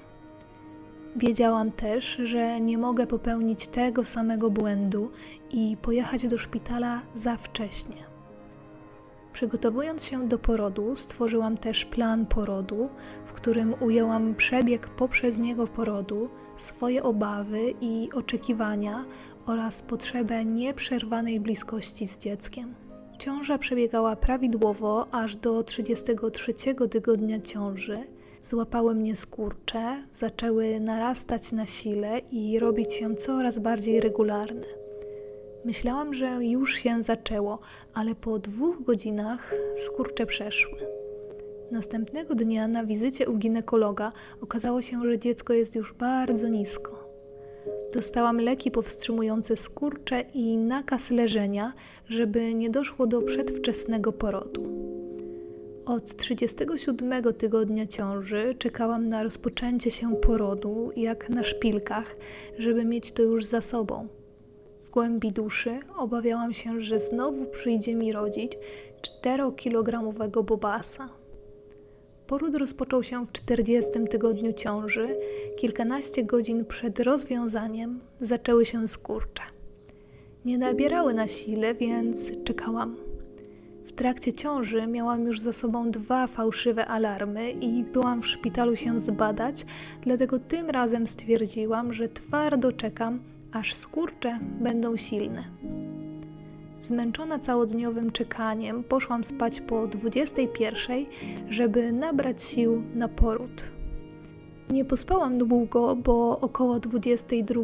Wiedziałam 1.17 1.73
też, 1.73 2.19
że 2.23 2.61
nie 2.61 2.79
mogę 2.79 3.07
popełnić 3.07 3.69
tego 3.69 4.05
samego 4.05 4.51
błędu 4.51 5.11
i 5.51 5.77
pojechać 5.83 6.27
do 6.27 6.39
szpitala 6.39 7.03
za 7.15 7.37
wcześnie. 7.37 8.16
Przygotowując 9.37 10.05
się 10.05 10.29
do 10.29 10.39
porodu, 10.39 10.97
stworzyłam 10.97 11.57
też 11.57 11.85
plan 11.85 12.27
porodu, 12.27 12.89
w 13.27 13.33
którym 13.33 13.75
ujęłam 13.81 14.35
przebieg 14.35 14.89
poprzedniego 14.89 15.67
porodu, 15.67 16.29
swoje 16.57 17.03
obawy 17.03 17.75
i 17.81 18.09
oczekiwania 18.15 19.05
oraz 19.47 19.83
potrzebę 19.83 20.45
nieprzerwanej 20.45 21.41
bliskości 21.41 22.07
z 22.07 22.19
dzieckiem. 22.19 22.75
Ciąża 23.19 23.59
przebiegała 23.59 24.17
prawidłowo 24.17 25.07
aż 25.13 25.37
do 25.37 25.63
33 25.63 26.55
tygodnia 26.91 27.41
ciąży. 27.41 27.99
Złapały 28.43 28.95
mnie 28.95 29.17
skurcze, 29.17 30.03
zaczęły 30.13 30.81
narastać 30.81 31.53
na 31.53 31.67
sile 31.67 32.19
i 32.19 32.59
robić 32.59 32.95
się 32.95 33.15
coraz 33.15 33.59
bardziej 33.59 34.01
regularne. 34.01 34.86
Myślałam, 35.67 36.15
że 36.15 36.45
już 36.45 36.75
się 36.75 37.03
zaczęło, 37.03 37.59
ale 37.95 38.15
po 38.15 38.39
dwóch 38.39 38.83
godzinach 38.83 39.55
skurcze 39.77 40.27
przeszły. 40.27 40.79
Następnego 41.71 42.35
dnia 42.35 42.69
na 42.69 42.85
wizycie 42.85 43.29
u 43.29 43.37
ginekologa 43.37 44.13
okazało 44.41 44.83
się, 44.83 45.03
że 45.03 45.19
dziecko 45.19 45.53
jest 45.53 45.77
już 45.77 45.93
bardzo 45.93 46.49
nisko. 46.49 47.09
Dostałam 47.95 48.41
leki 48.41 48.71
powstrzymujące 48.71 49.57
skurcze 49.57 50.25
i 50.35 50.57
nakaz 50.57 51.11
leżenia, 51.11 51.73
żeby 52.09 52.55
nie 52.55 52.71
doszło 52.71 53.07
do 53.07 53.23
przedwczesnego 53.23 54.13
porodu. 54.13 54.67
Od 55.87 56.17
37 56.17 57.35
tygodnia 57.35 57.87
ciąży 57.87 58.55
czekałam 58.59 59.09
na 59.09 59.23
rozpoczęcie 59.23 59.91
się 59.91 60.17
porodu, 60.17 60.91
jak 60.97 61.29
na 61.29 61.43
szpilkach, 61.43 62.17
żeby 62.59 62.85
mieć 62.85 63.13
to 63.13 63.23
już 63.23 63.45
za 63.45 63.61
sobą. 63.61 64.09
Głębi 64.97 65.33
duszy 65.33 65.79
obawiałam 65.97 66.55
się, 66.55 66.81
że 66.81 66.99
znowu 66.99 67.45
przyjdzie 67.45 67.95
mi 67.95 68.13
rodzić 68.13 68.53
4-kilogramowego 69.03 70.45
bobasa. 70.45 71.09
Poród 72.27 72.55
rozpoczął 72.55 73.03
się 73.03 73.27
w 73.27 73.33
40 73.33 73.91
tygodniu 74.11 74.53
ciąży. 74.53 75.17
Kilkanaście 75.57 76.25
godzin 76.25 76.65
przed 76.65 77.01
rozwiązaniem 77.01 78.01
zaczęły 78.21 78.67
się 78.67 78.89
skurcze. 78.89 79.43
Nie 80.45 80.59
nabierały 80.59 81.15
na 81.15 81.29
sile, 81.29 81.75
więc 81.75 82.45
czekałam. 82.45 82.97
W 83.87 83.93
trakcie 83.93 84.33
ciąży 84.33 84.87
miałam 84.87 85.27
już 85.27 85.41
za 85.41 85.53
sobą 85.53 85.91
dwa 85.91 86.27
fałszywe 86.27 86.87
alarmy 86.87 87.51
i 87.51 87.85
byłam 87.85 88.23
w 88.23 88.27
szpitalu 88.27 88.77
się 88.77 88.99
zbadać, 88.99 89.67
dlatego 90.01 90.39
tym 90.39 90.71
razem 90.71 91.07
stwierdziłam, 91.07 91.93
że 91.93 92.09
twardo 92.09 92.73
czekam, 92.73 93.36
aż 93.57 93.75
skurcze 93.75 94.39
będą 94.61 94.97
silne. 94.97 95.45
Zmęczona 96.81 97.39
całodniowym 97.39 98.11
czekaniem, 98.11 98.85
poszłam 98.85 99.25
spać 99.25 99.61
po 99.61 99.87
21, 99.87 101.07
żeby 101.49 101.93
nabrać 101.93 102.43
sił 102.43 102.83
na 102.95 103.09
poród. 103.09 103.71
Nie 104.71 104.85
pospałam 104.85 105.39
długo, 105.39 105.97
bo 105.97 106.41
około 106.41 106.81
22 106.81 107.63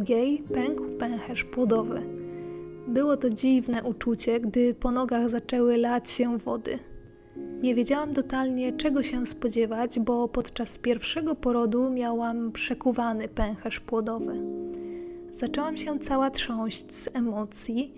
pękł 0.54 0.84
pęcherz 0.98 1.44
płodowy. 1.44 2.02
Było 2.88 3.16
to 3.16 3.30
dziwne 3.30 3.82
uczucie, 3.82 4.40
gdy 4.40 4.74
po 4.74 4.90
nogach 4.90 5.30
zaczęły 5.30 5.76
lać 5.76 6.10
się 6.10 6.38
wody. 6.38 6.78
Nie 7.62 7.74
wiedziałam 7.74 8.14
totalnie, 8.14 8.72
czego 8.72 9.02
się 9.02 9.26
spodziewać, 9.26 10.00
bo 10.00 10.28
podczas 10.28 10.78
pierwszego 10.78 11.34
porodu 11.34 11.90
miałam 11.90 12.52
przekuwany 12.52 13.28
pęcherz 13.28 13.80
płodowy. 13.80 14.62
Zaczęłam 15.32 15.76
się 15.76 15.98
cała 15.98 16.30
trząść 16.30 16.94
z 16.94 17.08
emocji 17.12 17.94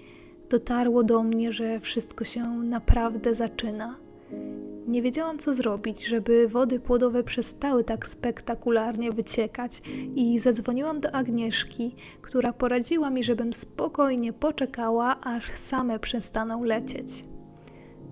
dotarło 0.51 1.03
do 1.03 1.23
mnie, 1.23 1.53
że 1.53 1.81
wszystko 1.81 2.25
się 2.25 2.49
naprawdę 2.49 3.35
zaczyna. 3.35 3.97
Nie 4.89 5.03
wiedziałam, 5.03 5.39
co 5.39 5.55
zrobić, 5.55 6.07
żeby 6.07 6.49
wody 6.49 6.81
płodowe 6.81 7.25
przestały 7.25 7.85
tak 7.85 8.07
spektakularnie 8.07 9.13
wyciekać, 9.13 9.83
i 10.15 10.39
zadzwoniłam 10.39 11.01
do 11.01 11.15
Agnieszki, 11.15 11.95
która 12.23 12.53
poradziła 12.53 13.11
mi, 13.11 13.23
żebym 13.23 13.53
spokojnie 13.53 14.33
poczekała, 14.33 15.21
aż 15.21 15.53
same 15.57 15.99
przestaną 15.99 16.65
lecieć. 16.65 17.25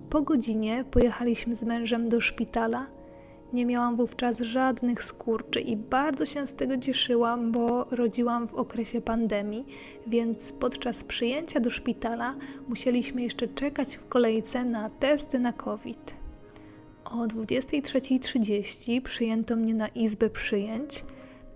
Po 0.09 0.21
godzinie 0.21 0.85
pojechaliśmy 0.91 1.55
z 1.55 1.63
mężem 1.63 2.09
do 2.09 2.21
szpitala 2.21 2.87
nie 3.53 3.65
miałam 3.65 3.95
wówczas 3.95 4.39
żadnych 4.39 5.03
skurczy 5.03 5.59
i 5.59 5.77
bardzo 5.77 6.25
się 6.25 6.47
z 6.47 6.53
tego 6.53 6.77
cieszyłam, 6.77 7.51
bo 7.51 7.85
rodziłam 7.91 8.47
w 8.47 8.53
okresie 8.53 9.01
pandemii, 9.01 9.65
więc 10.07 10.51
podczas 10.51 11.03
przyjęcia 11.03 11.59
do 11.59 11.69
szpitala 11.69 12.35
musieliśmy 12.67 13.21
jeszcze 13.21 13.47
czekać 13.47 13.95
w 13.95 14.07
kolejce 14.07 14.65
na 14.65 14.89
testy 14.89 15.39
na 15.39 15.53
COVID. 15.53 16.15
O 17.05 17.17
23.30 17.17 19.01
przyjęto 19.01 19.55
mnie 19.55 19.73
na 19.73 19.87
izbę 19.87 20.29
przyjęć. 20.29 21.05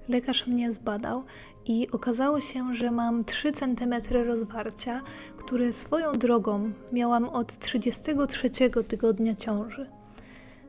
Lekarz 0.09 0.47
mnie 0.47 0.73
zbadał 0.73 1.23
i 1.65 1.87
okazało 1.91 2.41
się, 2.41 2.73
że 2.73 2.91
mam 2.91 3.25
3 3.25 3.51
cm 3.51 3.93
rozwarcia, 4.11 5.01
które 5.37 5.73
swoją 5.73 6.13
drogą 6.13 6.71
miałam 6.91 7.29
od 7.29 7.59
33 7.59 8.49
tygodnia 8.87 9.35
ciąży. 9.35 9.96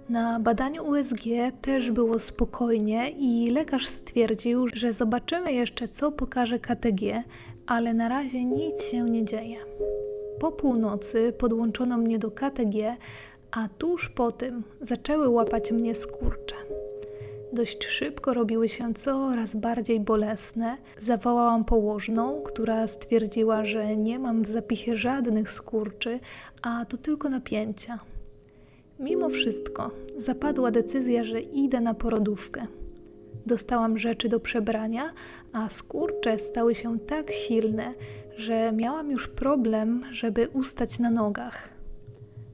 Na 0.09 0.41
badaniu 0.41 0.85
USG 0.85 1.23
też 1.63 1.91
było 1.91 2.19
spokojnie 2.19 3.11
i 3.11 3.51
lekarz 3.51 3.87
stwierdził, 3.87 4.67
że 4.73 4.93
zobaczymy 4.93 5.53
jeszcze, 5.53 5.89
co 5.89 6.13
pokaże 6.13 6.59
KTG, 6.59 7.23
ale 7.67 7.95
na 7.95 8.09
razie 8.09 8.45
nic 8.45 8.85
się 8.85 9.05
nie 9.05 9.25
dzieje. 9.25 9.57
Po 10.41 10.53
północy 10.53 11.33
podłączono 11.39 11.99
mnie 11.99 12.19
do 12.19 12.31
KTG, 12.31 12.97
a 13.51 13.69
tuż 13.79 14.09
po 14.09 14.33
tym 14.33 14.63
zaczęły 14.81 15.29
łapać 15.29 15.73
mnie 15.73 15.95
skurcze. 15.95 16.57
Dość 17.53 17.85
szybko 17.85 18.35
robiły 18.35 18.69
się 18.69 18.95
coraz 18.95 19.55
bardziej 19.55 20.01
bolesne. 20.01 20.77
Zawołałam 20.99 21.65
położną, 21.65 22.43
która 22.43 22.87
stwierdziła, 22.87 23.65
że 23.65 23.97
nie 23.97 24.19
mam 24.19 24.43
w 24.43 24.49
zapisie 24.49 24.97
żadnych 24.97 25.51
skurczy, 25.51 26.21
a 26.63 26.85
to 26.85 26.97
tylko 26.97 27.29
napięcia. 27.29 27.99
Mimo 28.99 29.29
wszystko 29.29 29.91
zapadła 30.17 30.71
decyzja, 30.71 31.25
że 31.25 31.41
idę 31.41 31.81
na 31.81 31.95
porodówkę. 31.95 32.67
Dostałam 33.47 33.99
rzeczy 33.99 34.29
do 34.29 34.41
przebrania, 34.41 35.13
a 35.53 35.69
skurcze 35.69 36.39
stały 36.39 36.75
się 36.75 37.01
tak 37.01 37.31
silne, 37.31 37.95
że 38.37 38.73
miałam 38.73 39.11
już 39.11 39.29
problem, 39.29 40.03
żeby 40.13 40.49
ustać 40.49 40.99
na 40.99 41.11
nogach. 41.11 41.69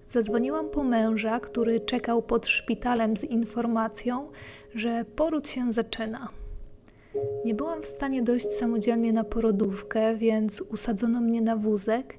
Zadzwoniłam 0.06 0.68
po 0.70 0.84
męża, 0.84 1.40
który 1.40 1.80
czekał 1.80 2.22
pod 2.22 2.46
szpitalem 2.46 3.16
z 3.16 3.24
informacją, 3.24 4.28
że 4.74 5.04
poród 5.16 5.48
się 5.48 5.72
zaczyna. 5.72 6.28
Nie 7.44 7.54
byłam 7.54 7.82
w 7.82 7.86
stanie 7.86 8.22
dojść 8.22 8.52
samodzielnie 8.52 9.12
na 9.12 9.24
porodówkę, 9.24 10.16
więc 10.16 10.60
usadzono 10.60 11.20
mnie 11.20 11.42
na 11.42 11.56
wózek 11.56 12.18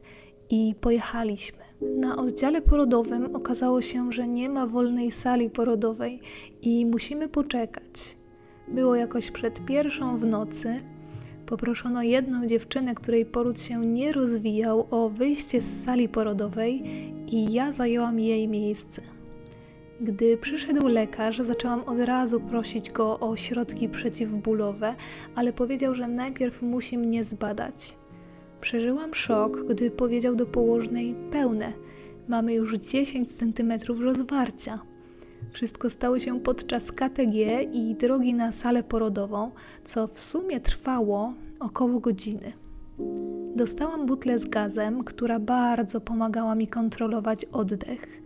i 0.50 0.76
pojechaliśmy. 0.82 1.65
Na 1.82 2.18
oddziale 2.18 2.62
porodowym 2.62 3.36
okazało 3.36 3.82
się, 3.82 4.12
że 4.12 4.28
nie 4.28 4.50
ma 4.50 4.68
wolnej 4.68 5.12
sali 5.12 5.50
porodowej 5.50 6.20
i 6.62 6.86
musimy 6.86 7.30
poczekać. 7.30 8.18
Było 8.68 8.96
jakoś 8.96 9.32
przed 9.32 9.66
pierwszą 9.66 10.18
w 10.18 10.26
nocy. 10.26 10.80
Poproszono 11.46 12.04
jedną 12.04 12.48
dziewczynę, 12.48 12.96
której 12.96 13.26
poród 13.26 13.62
się 13.62 13.86
nie 13.86 14.12
rozwijał, 14.12 14.88
o 14.92 15.10
wyjście 15.10 15.62
z 15.62 15.84
sali 15.84 16.10
porodowej 16.10 16.84
i 17.28 17.54
ja 17.54 17.72
zajęłam 17.72 18.20
jej 18.20 18.48
miejsce. 18.48 19.02
Gdy 20.02 20.38
przyszedł 20.38 20.88
lekarz, 20.88 21.38
zaczęłam 21.38 21.84
od 21.84 22.00
razu 22.00 22.40
prosić 22.40 22.92
go 22.92 23.20
o 23.20 23.36
środki 23.36 23.90
przeciwbólowe, 23.90 24.96
ale 25.36 25.54
powiedział, 25.54 25.96
że 25.96 26.08
najpierw 26.08 26.62
musi 26.62 26.98
mnie 26.98 27.24
zbadać. 27.24 27.98
Przeżyłam 28.66 29.14
szok, 29.14 29.66
gdy 29.66 29.92
powiedział 29.92 30.36
do 30.36 30.46
położnej 30.46 31.16
pełne. 31.32 31.74
Mamy 32.28 32.54
już 32.54 32.76
10 32.78 33.32
cm 33.32 33.74
rozwarcia. 34.00 34.80
Wszystko 35.52 35.90
stało 35.90 36.20
się 36.20 36.40
podczas 36.40 36.92
KTG 36.92 37.64
i 37.74 37.96
drogi 37.96 38.34
na 38.34 38.52
salę 38.52 38.84
porodową, 38.84 39.52
co 39.84 40.08
w 40.08 40.20
sumie 40.20 40.60
trwało 40.60 41.34
około 41.60 42.00
godziny. 42.00 42.54
Dostałam 43.56 44.06
butlę 44.06 44.40
z 44.40 44.46
gazem, 44.46 45.04
która 45.04 45.40
bardzo 45.40 46.02
pomagała 46.02 46.56
mi 46.56 46.68
kontrolować 46.68 47.46
oddech. 47.46 48.22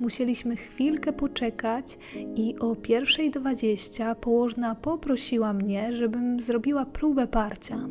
Musieliśmy 0.00 0.56
chwilkę 0.56 1.12
poczekać 1.12 1.98
i 2.36 2.58
o 2.58 2.76
pierwszej 2.76 3.30
dwadzieścia 3.30 4.14
położna 4.14 4.74
poprosiła 4.74 5.52
mnie, 5.52 5.92
żebym 5.92 6.40
zrobiła 6.40 6.86
próbę 6.86 7.26
parcia. 7.26 7.88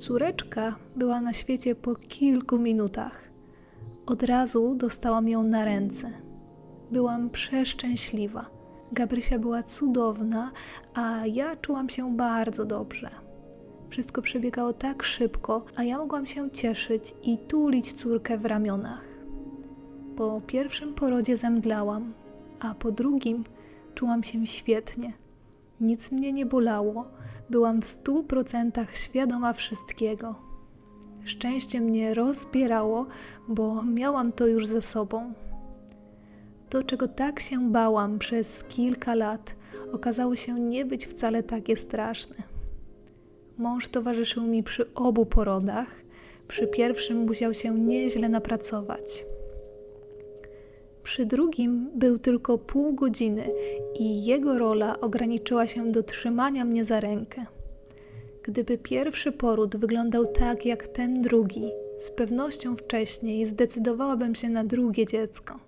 Córeczka 0.00 0.76
była 0.96 1.20
na 1.20 1.32
świecie 1.32 1.74
po 1.74 1.94
kilku 1.94 2.58
minutach. 2.58 3.30
Od 4.06 4.22
razu 4.22 4.74
dostałam 4.74 5.28
ją 5.28 5.42
na 5.42 5.64
ręce. 5.64 6.10
Byłam 6.90 7.30
przeszczęśliwa. 7.30 8.50
Gabrysia 8.92 9.38
była 9.38 9.62
cudowna, 9.62 10.52
a 10.94 11.26
ja 11.26 11.56
czułam 11.56 11.88
się 11.88 12.16
bardzo 12.16 12.64
dobrze. 12.64 13.10
Wszystko 13.88 14.22
przebiegało 14.22 14.72
tak 14.72 15.02
szybko, 15.02 15.64
a 15.76 15.84
ja 15.84 15.98
mogłam 15.98 16.26
się 16.26 16.50
cieszyć 16.50 17.14
i 17.22 17.38
tulić 17.38 17.92
córkę 17.92 18.38
w 18.38 18.44
ramionach. 18.44 19.04
Po 20.16 20.40
pierwszym 20.46 20.94
porodzie 20.94 21.36
zemdlałam, 21.36 22.12
a 22.60 22.74
po 22.74 22.92
drugim 22.92 23.44
czułam 23.94 24.22
się 24.22 24.46
świetnie. 24.46 25.12
Nic 25.80 26.12
mnie 26.12 26.32
nie 26.32 26.46
bolało, 26.46 27.04
byłam 27.50 27.82
w 27.82 27.86
stu 27.86 28.24
procentach 28.24 28.96
świadoma 28.96 29.52
wszystkiego. 29.52 30.34
Szczęście 31.24 31.80
mnie 31.80 32.14
rozbierało, 32.14 33.06
bo 33.48 33.82
miałam 33.82 34.32
to 34.32 34.46
już 34.46 34.66
ze 34.66 34.82
sobą. 34.82 35.32
To, 36.68 36.82
czego 36.82 37.08
tak 37.08 37.40
się 37.40 37.70
bałam 37.70 38.18
przez 38.18 38.64
kilka 38.64 39.14
lat, 39.14 39.54
okazało 39.92 40.36
się 40.36 40.60
nie 40.60 40.84
być 40.84 41.06
wcale 41.06 41.42
takie 41.42 41.76
straszne. 41.76 42.36
Mąż 43.58 43.88
towarzyszył 43.88 44.42
mi 44.42 44.62
przy 44.62 44.94
obu 44.94 45.26
porodach. 45.26 46.02
Przy 46.48 46.66
pierwszym 46.66 47.18
musiał 47.18 47.54
się 47.54 47.74
nieźle 47.74 48.28
napracować. 48.28 49.24
Przy 51.02 51.26
drugim 51.26 51.90
był 51.94 52.18
tylko 52.18 52.58
pół 52.58 52.92
godziny 52.94 53.50
i 53.98 54.24
jego 54.24 54.58
rola 54.58 55.00
ograniczyła 55.00 55.66
się 55.66 55.92
do 55.92 56.02
trzymania 56.02 56.64
mnie 56.64 56.84
za 56.84 57.00
rękę. 57.00 57.46
Gdyby 58.42 58.78
pierwszy 58.78 59.32
poród 59.32 59.76
wyglądał 59.76 60.26
tak 60.26 60.66
jak 60.66 60.88
ten 60.88 61.22
drugi, 61.22 61.70
z 61.98 62.10
pewnością 62.10 62.76
wcześniej 62.76 63.46
zdecydowałabym 63.46 64.34
się 64.34 64.48
na 64.48 64.64
drugie 64.64 65.06
dziecko. 65.06 65.58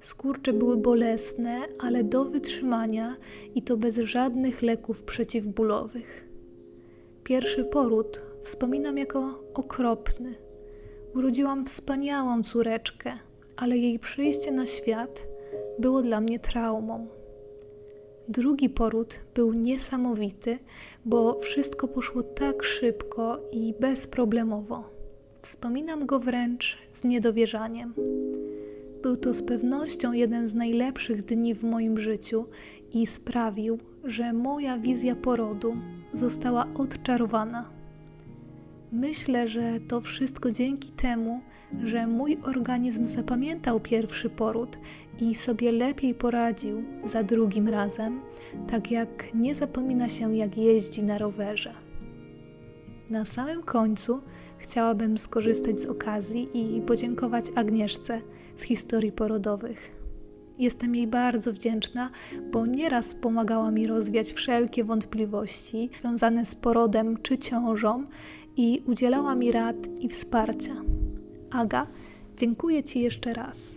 Skurcze 0.00 0.52
były 0.52 0.76
bolesne, 0.76 1.60
ale 1.78 2.04
do 2.04 2.24
wytrzymania 2.24 3.16
i 3.54 3.62
to 3.62 3.76
bez 3.76 3.98
żadnych 3.98 4.62
leków 4.62 5.02
przeciwbólowych. 5.02 6.28
Pierwszy 7.24 7.64
poród 7.64 8.22
wspominam 8.42 8.98
jako 8.98 9.42
okropny. 9.54 10.34
Urodziłam 11.14 11.66
wspaniałą 11.66 12.42
córeczkę, 12.42 13.12
ale 13.56 13.78
jej 13.78 13.98
przyjście 13.98 14.52
na 14.52 14.66
świat 14.66 15.26
było 15.78 16.02
dla 16.02 16.20
mnie 16.20 16.38
traumą. 16.38 17.06
Drugi 18.28 18.70
poród 18.70 19.20
był 19.34 19.52
niesamowity, 19.52 20.58
bo 21.04 21.38
wszystko 21.40 21.88
poszło 21.88 22.22
tak 22.22 22.62
szybko 22.62 23.40
i 23.52 23.74
bezproblemowo. 23.80 24.84
Wspominam 25.42 26.06
go 26.06 26.18
wręcz 26.18 26.78
z 26.90 27.04
niedowierzaniem. 27.04 27.94
Był 29.02 29.16
to 29.16 29.34
z 29.34 29.42
pewnością 29.42 30.12
jeden 30.12 30.48
z 30.48 30.54
najlepszych 30.54 31.24
dni 31.24 31.54
w 31.54 31.62
moim 31.62 32.00
życiu 32.00 32.46
i 32.92 33.06
sprawił, 33.06 33.78
że 34.04 34.32
moja 34.32 34.78
wizja 34.78 35.16
porodu 35.16 35.76
została 36.12 36.66
odczarowana. 36.74 37.70
Myślę, 38.92 39.48
że 39.48 39.80
to 39.88 40.00
wszystko 40.00 40.50
dzięki 40.50 40.90
temu, 40.90 41.40
że 41.82 42.06
mój 42.06 42.38
organizm 42.42 43.06
zapamiętał 43.06 43.80
pierwszy 43.80 44.30
poród 44.30 44.78
i 45.20 45.34
sobie 45.34 45.72
lepiej 45.72 46.14
poradził 46.14 46.82
za 47.04 47.22
drugim 47.22 47.68
razem, 47.68 48.20
tak 48.68 48.90
jak 48.90 49.34
nie 49.34 49.54
zapomina 49.54 50.08
się, 50.08 50.36
jak 50.36 50.56
jeździ 50.56 51.02
na 51.02 51.18
rowerze. 51.18 51.74
Na 53.10 53.24
samym 53.24 53.62
końcu 53.62 54.20
chciałabym 54.58 55.18
skorzystać 55.18 55.80
z 55.80 55.86
okazji 55.86 56.48
i 56.54 56.80
podziękować 56.80 57.44
Agnieszce 57.54 58.20
z 58.56 58.62
historii 58.62 59.12
porodowych. 59.12 59.96
Jestem 60.58 60.94
jej 60.94 61.06
bardzo 61.06 61.52
wdzięczna, 61.52 62.10
bo 62.52 62.66
nieraz 62.66 63.14
pomagała 63.14 63.70
mi 63.70 63.86
rozwiać 63.86 64.32
wszelkie 64.32 64.84
wątpliwości 64.84 65.90
związane 66.00 66.46
z 66.46 66.54
porodem 66.54 67.16
czy 67.22 67.38
ciążą 67.38 68.04
i 68.56 68.82
udzielała 68.86 69.34
mi 69.34 69.52
rad 69.52 69.76
i 69.98 70.08
wsparcia. 70.08 70.95
Aga, 71.50 71.86
dziękuję 72.36 72.82
Ci 72.82 73.00
jeszcze 73.00 73.34
raz. 73.34 73.76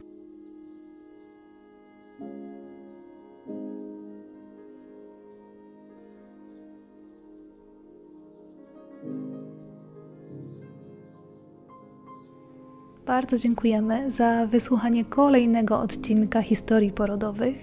Bardzo 13.10 13.38
dziękujemy 13.38 14.12
za 14.12 14.45
wysłuchanie 14.45 15.05
kolejnego 15.05 15.79
odcinka 15.79 16.41
historii 16.41 16.91
porodowych. 16.91 17.55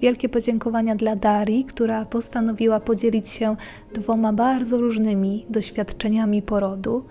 Wielkie 0.00 0.28
podziękowania 0.28 0.96
dla 0.96 1.16
Darii, 1.16 1.64
która 1.64 2.04
postanowiła 2.04 2.80
podzielić 2.80 3.28
się 3.28 3.56
dwoma 3.94 4.32
bardzo 4.32 4.78
różnymi 4.78 5.46
doświadczeniami 5.50 6.42
porodu. 6.42 7.04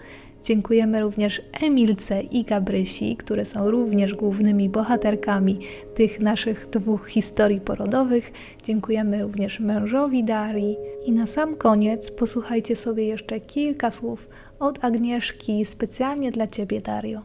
Dziękujemy 0.43 1.01
również 1.01 1.41
Emilce 1.61 2.21
i 2.21 2.43
Gabrysi, 2.43 3.17
które 3.17 3.45
są 3.45 3.71
również 3.71 4.13
głównymi 4.13 4.69
bohaterkami 4.69 5.59
tych 5.95 6.19
naszych 6.19 6.69
dwóch 6.69 7.07
historii 7.07 7.61
porodowych. 7.61 8.31
Dziękujemy 8.63 9.23
również 9.23 9.59
mężowi 9.59 10.23
Darii. 10.23 10.77
I 11.05 11.11
na 11.11 11.27
sam 11.27 11.55
koniec 11.55 12.11
posłuchajcie 12.11 12.75
sobie 12.75 13.05
jeszcze 13.05 13.39
kilka 13.39 13.91
słów 13.91 14.29
od 14.59 14.83
Agnieszki 14.85 15.65
specjalnie 15.65 16.31
dla 16.31 16.47
Ciebie, 16.47 16.81
Dario. 16.81 17.21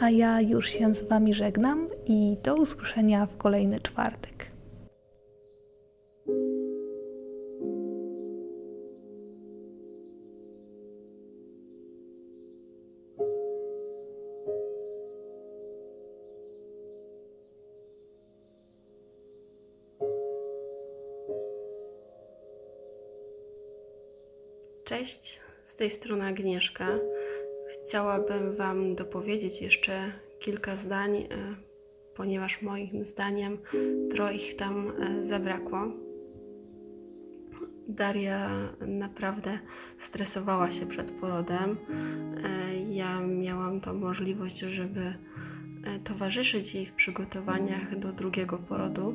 A 0.00 0.10
ja 0.10 0.40
już 0.40 0.68
się 0.68 0.94
z 0.94 1.08
Wami 1.08 1.34
żegnam 1.34 1.86
i 2.06 2.36
do 2.44 2.54
usłyszenia 2.54 3.26
w 3.26 3.36
kolejny 3.36 3.80
czwartek. 3.80 4.57
Cześć, 25.08 25.40
z 25.64 25.74
tej 25.74 25.90
strony 25.90 26.24
Agnieszka. 26.24 26.98
Chciałabym 27.84 28.56
Wam 28.56 28.94
dopowiedzieć 28.94 29.62
jeszcze 29.62 30.12
kilka 30.38 30.76
zdań, 30.76 31.16
e, 31.16 31.26
ponieważ 32.14 32.62
moim 32.62 33.04
zdaniem 33.04 33.58
trochę 34.10 34.34
ich 34.34 34.56
tam 34.56 34.92
e, 35.00 35.24
zabrakło. 35.24 35.78
Daria 37.88 38.50
naprawdę 38.86 39.58
stresowała 39.98 40.70
się 40.70 40.86
przed 40.86 41.10
porodem. 41.10 41.76
E, 42.44 42.94
ja 42.94 43.20
miałam 43.20 43.80
tą 43.80 43.94
możliwość, 43.94 44.58
żeby 44.58 45.14
towarzyszyć 46.04 46.74
jej 46.74 46.86
w 46.86 46.92
przygotowaniach 46.92 47.98
do 47.98 48.12
drugiego 48.12 48.58
porodu. 48.58 49.14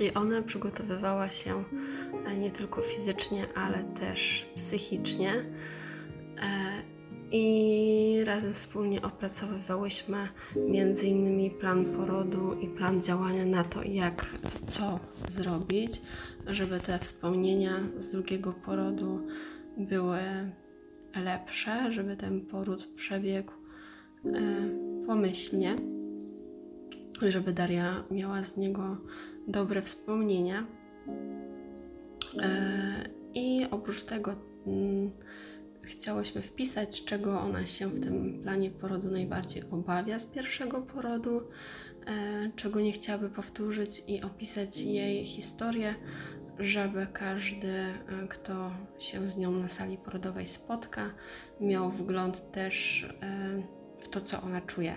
I 0.00 0.14
ona 0.14 0.42
przygotowywała 0.42 1.30
się 1.30 1.64
nie 2.38 2.50
tylko 2.50 2.82
fizycznie, 2.82 3.46
ale 3.54 3.84
też 3.84 4.48
psychicznie. 4.56 5.44
I 7.34 8.24
razem 8.24 8.54
wspólnie 8.54 9.02
opracowywałyśmy 9.02 10.28
między 10.68 11.06
innymi 11.06 11.50
plan 11.50 11.84
porodu 11.84 12.60
i 12.60 12.68
plan 12.68 13.02
działania 13.02 13.46
na 13.46 13.64
to, 13.64 13.82
jak 13.82 14.34
co 14.66 15.00
zrobić, 15.28 16.02
żeby 16.46 16.80
te 16.80 16.98
wspomnienia 16.98 17.80
z 17.98 18.10
drugiego 18.10 18.52
porodu 18.52 19.26
były 19.78 20.18
lepsze, 21.24 21.92
żeby 21.92 22.16
ten 22.16 22.40
poród 22.40 22.86
przebiegł 22.86 23.52
e, 23.52 24.32
pomyślnie, 25.06 25.76
żeby 27.28 27.52
Daria 27.52 28.04
miała 28.10 28.44
z 28.44 28.56
niego 28.56 28.96
dobre 29.48 29.82
wspomnienia. 29.82 30.66
E, 32.38 33.08
I 33.34 33.66
oprócz 33.70 34.04
tego 34.04 34.34
mm, 34.66 35.10
chciałyśmy 35.82 36.42
wpisać, 36.42 37.04
czego 37.04 37.40
ona 37.40 37.66
się 37.66 37.88
w 37.88 38.00
tym 38.00 38.42
planie 38.42 38.70
porodu 38.70 39.10
najbardziej 39.10 39.62
obawia 39.70 40.18
z 40.18 40.26
pierwszego 40.26 40.82
porodu, 40.82 41.40
e, 42.06 42.50
czego 42.56 42.80
nie 42.80 42.92
chciałaby 42.92 43.30
powtórzyć 43.30 44.04
i 44.08 44.22
opisać 44.22 44.80
jej 44.80 45.24
historię, 45.24 45.94
żeby 46.58 47.06
każdy, 47.12 47.68
e, 47.68 47.94
kto 48.28 48.70
się 48.98 49.26
z 49.26 49.36
nią 49.36 49.52
na 49.52 49.68
sali 49.68 49.98
porodowej 49.98 50.46
spotka, 50.46 51.10
miał 51.60 51.90
wgląd 51.90 52.50
też 52.50 53.06
w 53.98 54.08
to, 54.08 54.20
co 54.20 54.42
ona 54.42 54.60
czuje. 54.60 54.96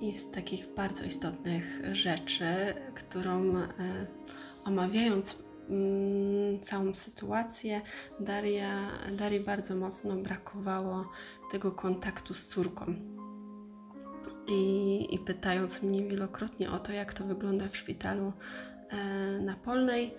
I 0.00 0.12
z 0.14 0.30
takich 0.30 0.74
bardzo 0.74 1.04
istotnych 1.04 1.80
rzeczy, 1.92 2.44
którą 2.94 3.54
omawiając 4.64 5.36
mm, 5.70 6.60
całą 6.60 6.94
sytuację. 6.94 7.80
Daria, 8.20 8.88
Darii 9.12 9.40
bardzo 9.40 9.74
mocno 9.74 10.16
brakowało 10.16 11.08
tego 11.50 11.72
kontaktu 11.72 12.34
z 12.34 12.46
córką. 12.46 12.94
I, 14.48 15.06
I 15.14 15.18
pytając 15.18 15.82
mnie 15.82 16.04
wielokrotnie 16.04 16.70
o 16.70 16.78
to, 16.78 16.92
jak 16.92 17.14
to 17.14 17.24
wygląda 17.24 17.68
w 17.68 17.76
szpitalu 17.76 18.26
e, 18.26 18.69
na 19.40 19.56
Polnej, 19.56 20.14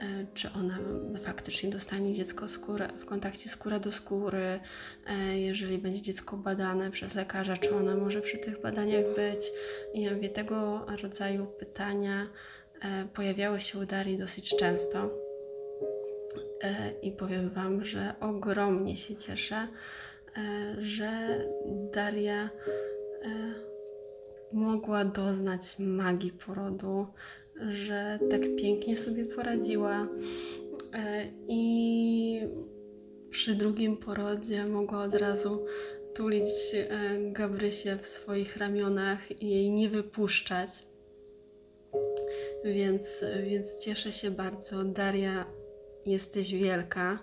e, 0.00 0.26
czy 0.34 0.50
ona 0.50 0.78
faktycznie 1.22 1.70
dostanie 1.70 2.14
dziecko 2.14 2.48
skórę, 2.48 2.88
w 2.98 3.04
kontakcie 3.04 3.48
skóra 3.48 3.78
do 3.78 3.92
skóry, 3.92 4.60
e, 5.06 5.38
jeżeli 5.38 5.78
będzie 5.78 6.02
dziecko 6.02 6.36
badane 6.36 6.90
przez 6.90 7.14
lekarza, 7.14 7.56
czy 7.56 7.74
ona 7.74 7.96
może 7.96 8.20
przy 8.20 8.38
tych 8.38 8.60
badaniach 8.60 9.04
być. 9.16 9.52
I 9.94 10.02
ja 10.02 10.14
mówię, 10.14 10.28
tego 10.28 10.86
rodzaju 11.02 11.46
pytania 11.46 12.26
pojawiały 13.14 13.60
się 13.60 13.78
u 13.78 13.86
Darii 13.86 14.18
dosyć 14.18 14.56
często. 14.56 15.10
I 17.02 17.12
powiem 17.12 17.50
Wam, 17.50 17.84
że 17.84 18.14
ogromnie 18.20 18.96
się 18.96 19.16
cieszę, 19.16 19.68
że 20.78 21.38
Daria 21.94 22.50
mogła 24.52 25.04
doznać 25.04 25.78
magii 25.78 26.32
porodu, 26.32 27.06
że 27.70 28.18
tak 28.30 28.40
pięknie 28.56 28.96
sobie 28.96 29.24
poradziła 29.24 30.08
e, 30.94 31.26
i 31.48 32.40
przy 33.30 33.54
drugim 33.54 33.96
porodzie 33.96 34.66
mogła 34.66 35.02
od 35.02 35.14
razu 35.14 35.66
tulić 36.14 36.48
e, 36.74 36.88
Gabrysię 37.32 37.96
w 37.96 38.06
swoich 38.06 38.56
ramionach 38.56 39.42
i 39.42 39.50
jej 39.50 39.70
nie 39.70 39.88
wypuszczać. 39.88 40.70
Więc, 42.64 43.24
więc 43.46 43.84
cieszę 43.84 44.12
się 44.12 44.30
bardzo. 44.30 44.84
Daria, 44.84 45.46
jesteś 46.06 46.54
wielka. 46.54 47.18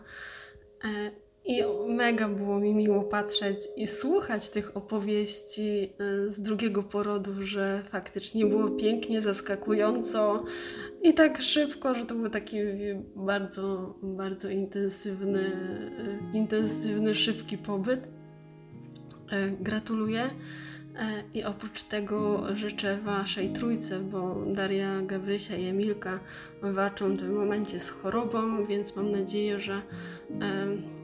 E, 1.46 1.52
i 1.52 1.64
mega 1.88 2.30
było 2.30 2.60
mi 2.60 2.74
miło 2.74 3.04
patrzeć 3.04 3.58
i 3.78 3.88
słuchać 3.88 4.50
tych 4.50 4.78
opowieści 4.78 5.94
y, 6.24 6.30
z 6.30 6.42
drugiego 6.42 6.84
porodu, 6.84 7.32
że 7.42 7.84
faktycznie 7.90 8.46
było 8.46 8.70
pięknie, 8.70 9.22
zaskakująco 9.22 10.44
i 11.02 11.14
tak 11.14 11.42
szybko, 11.42 11.96
że 11.96 12.06
to 12.06 12.16
był 12.16 12.30
taki 12.30 12.58
bardzo, 13.16 13.96
bardzo 14.04 14.50
intensywny, 14.50 15.40
y, 16.34 16.38
intensywny, 16.38 17.16
szybki 17.16 17.58
pobyt. 17.58 18.08
Y, 18.08 19.58
gratuluję. 19.60 20.30
I 21.34 21.44
oprócz 21.44 21.84
tego 21.84 22.44
życzę 22.56 22.98
Waszej 22.98 23.50
trójce, 23.50 24.00
bo 24.00 24.44
Daria, 24.46 25.02
Gabrysia 25.02 25.56
i 25.56 25.66
Emilka 25.66 26.20
walczą 26.62 27.16
w 27.16 27.20
tym 27.20 27.34
momencie 27.34 27.80
z 27.80 27.90
chorobą, 27.90 28.66
więc 28.66 28.96
mam 28.96 29.12
nadzieję, 29.12 29.60
że 29.60 29.82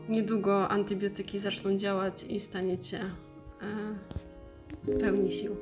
niedługo 0.09 0.69
antybiotyki 0.69 1.39
zaczną 1.39 1.77
działać 1.77 2.23
i 2.23 2.39
staniecie 2.39 2.99
w 4.83 4.99
pełni 4.99 5.31
sił. 5.31 5.55